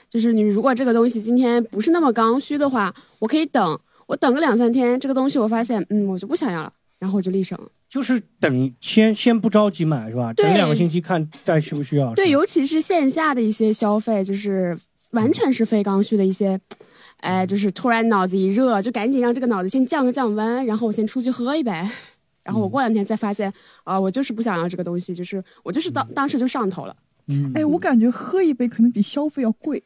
[0.10, 7.70] 就是你如果这个东西今天不是那么刚需的话，我可以等，我等个两三天，这个东西我发现，嗯，我就不想要了，然后我就立省了。
[7.88, 10.34] 就是等先先不着急买是吧？
[10.34, 12.14] 对等两个星期看再需不需要。
[12.14, 14.78] 对，尤其是线下的一些消费，就是
[15.12, 16.60] 完全是非刚需的一些，
[17.22, 21.72] 哎，就是突然脑子一热，就赶紧让这个脑子先降个降温，然后我先出去喝一杯，
[22.44, 23.52] 然后我过两天再发现，
[23.84, 26.96] 啊、我就是不想要这个东西，就是我就是当当时就上头了。
[27.56, 29.82] 哎，我感觉喝一杯可能比消费要贵。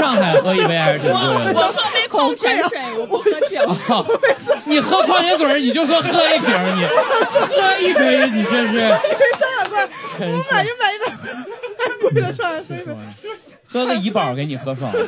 [0.00, 1.20] 上海喝一杯还是挺贵
[1.52, 1.60] 的。
[1.60, 3.60] 我喝杯矿泉水，我不喝酒。
[3.88, 4.06] 哦
[4.64, 6.86] 你喝矿泉水你就说喝一瓶， 你
[7.34, 9.88] 喝一杯，你这是三百块，
[10.20, 11.04] 我买就买一杯，
[11.76, 12.94] 太贵了，上海喝一杯。
[13.66, 14.98] 喝个怡宝给你喝爽了。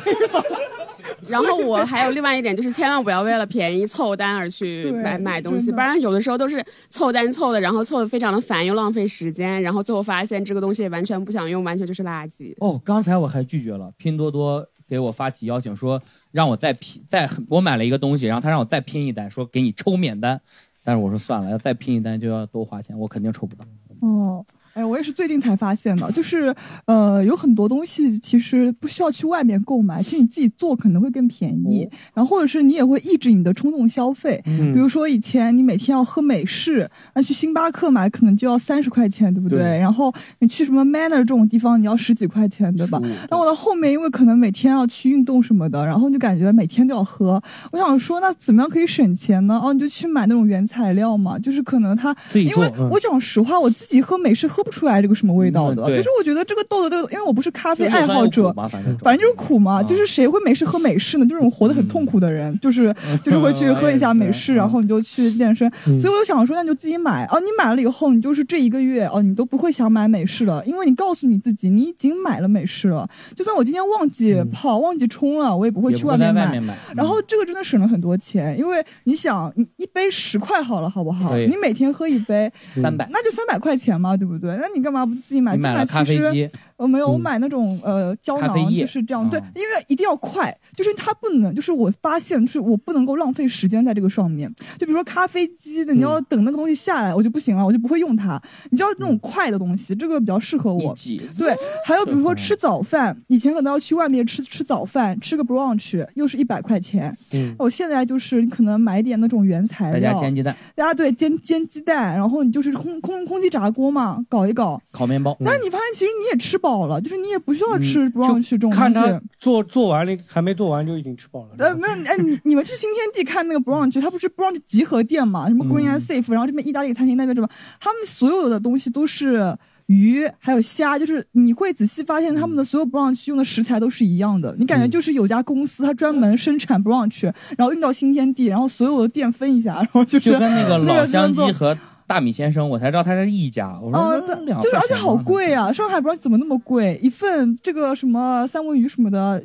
[1.27, 12.53] 然后我还有另外一点，就是千万不要为了便宜凑单而去买买东西，不然有的时候都是凑单凑的，然后凑的非常的烦，又浪费时间，然后最后发现这个东西完全不想用，完全就是垃圾。
[12.59, 16.01] 哦，刚才我还拒绝了，拼多多给我发起邀请，说
[16.31, 20.39] 让我再拼，再我买了一个东西，然后他让我再拼一单，说给你抽免单，
[20.83, 23.65] 但是我说算了，要再拼一单就要多花钱，我肯定抽不到。
[24.01, 24.45] 哦，
[24.79, 26.55] 哎，我也是最近才发现的，就是
[26.85, 34.41] 呃，有很多东西其实不需要去外面购买，其实你自己做可能会更便宜，然后或者是你也会抑制你的冲动消费。
[34.45, 39.59] 嗯比如说以前你每天要喝美式，那去星巴克买可能就要三十块钱，对不对？
[39.59, 43.01] 对然后你去什么 Manner 这种地方，你要十几块钱，对吧？
[43.29, 47.41] 那我到后面，因为可能每天要去运动什么的，然后就感觉每天都要喝。
[47.73, 49.59] 我想说，那怎么样可以省钱呢？
[49.61, 52.15] 哦，你就去买那种原材料嘛，就是可能它，
[52.45, 61.25] 因为我讲实话，我自己喝美式喝不出来这个什么味道的，嗯对就是我觉得这个豆豆这个，因为我不是咖啡爱好者反正反正就是苦嘛，就是谁会没事喝美式呢？
[61.25, 62.93] 就是我活得很痛苦的人， 就是
[63.23, 65.71] 就是会去喝一下美式，然后你就去健身。
[65.87, 67.39] 嗯所以我就想说，那你就自己买哦。
[67.39, 73.07] 你买了以后，你就是这一个月哦，你都不会想买美式了，因为你告诉你自己，你已经买了美式了。
[73.35, 76.51] 就算我今天忘记泡、忘记冲了，我也不会去外面买。
[76.51, 81.35] 面买然后这个真的省了很多钱，因为你想，你一杯十块好了，好不好？
[81.49, 82.51] 你每天喝一杯，
[82.81, 84.48] 三百那就三百块钱嘛，对不对？
[84.57, 85.55] 那你干嘛不自己买？
[85.55, 89.29] 你买了咖啡机我没有，我嗯买那种呃胶囊，就是这样。
[89.29, 94.49] 对，因为一定要快，就是它不能，就是我发现，就是我不能够浪费时间在这个上面。
[94.77, 98.41] 就比如说咖啡机的，你要等那个东西下来，我就不行了，我就不会用它。
[98.71, 100.95] 你知道那种快的东西，这个比较适合我。
[101.37, 101.53] 对，
[101.85, 107.15] 还有比如说吃早饭，以前可能要去外面吃吃早饭，吃个 brunch 又是一百块钱。
[107.33, 114.81] 嗯我现在就是你可能买一点那种原材在料，家煎鸡蛋，大家对煎煎鸡蛋，然后你就是空空空气炸锅嘛，搞一搞。
[114.91, 115.35] 烤面包。
[115.43, 119.21] 但你发现其实你也吃饱了，就是你也不需要吃 brunch 这种看他。
[119.39, 121.49] 做做完了，还没做完就已经吃饱了。
[121.57, 125.47] 呃，没有，哎，你你们去新天地看那个 brunch，它不是 brunch 集合店嘛？
[125.47, 127.49] 什么 Green and Safe，、然后这边意大利餐厅，那边什么，
[127.79, 129.57] 他们所有的东西都是
[129.87, 137.23] 鱼还有虾，就是你会仔细发现他们的所有 brunch 用的食材都是一样的，你感觉就是有家公司它专门生产 brunch，
[137.57, 141.77] 然后运到新天地，然后所有的店分一下，然后就是就跟那个老乡鸡做和
[142.09, 143.79] 大米先生，我才知道他是一家。
[143.79, 145.71] 我哦，说就是而且好贵啊！
[145.71, 149.39] 上海不知道怎么那么贵，一份这个什么三文鱼什么的，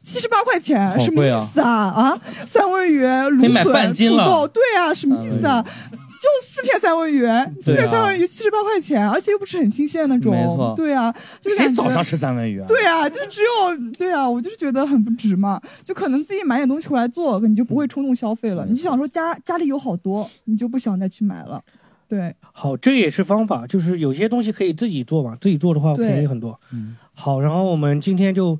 [0.00, 1.68] 七十八块钱，什么意思啊？
[1.68, 5.62] 啊，三文鱼、芦笋、斤了土豆，对啊，什么意思啊？
[5.62, 7.26] 就四片三文鱼，
[7.60, 12.66] 四片三文鱼七十八块钱，而且又不是很新鲜的那种，没错对啊，就是谁早上吃三文鱼啊？
[12.66, 18.64] 对啊，就只有对啊，我就是觉得很不值嘛，就可能自己买点东西回来做，你就不会冲动消费了。
[18.64, 21.62] 你就想说家家里有好多，你就不想再去买了。
[22.08, 26.58] 对，好，这也是方法，就是有些东西可以自己做嘛，自己做的话便宜很多。
[26.72, 28.58] 嗯，好，然后我们今天就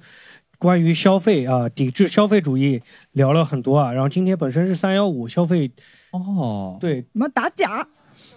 [0.59, 2.83] 关于消费啊，抵制消费主义
[3.13, 3.93] 聊了很多啊。
[3.93, 5.71] 然后今天本身是三幺五消费，
[6.11, 7.87] 哦，对，什么打假？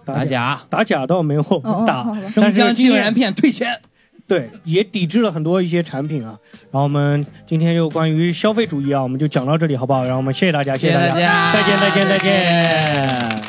[0.05, 3.79] 打假，打假倒没有哦打，但是生姜竟然骗退钱。
[4.27, 6.37] 对，也抵制了很多一些产品啊。
[6.71, 10.03] 然后我们今天就关于消费主义啊，我们就讲到这里，好不好？
[10.03, 13.48] 然后我们谢谢大家，谢谢大大家再见，再见，再见。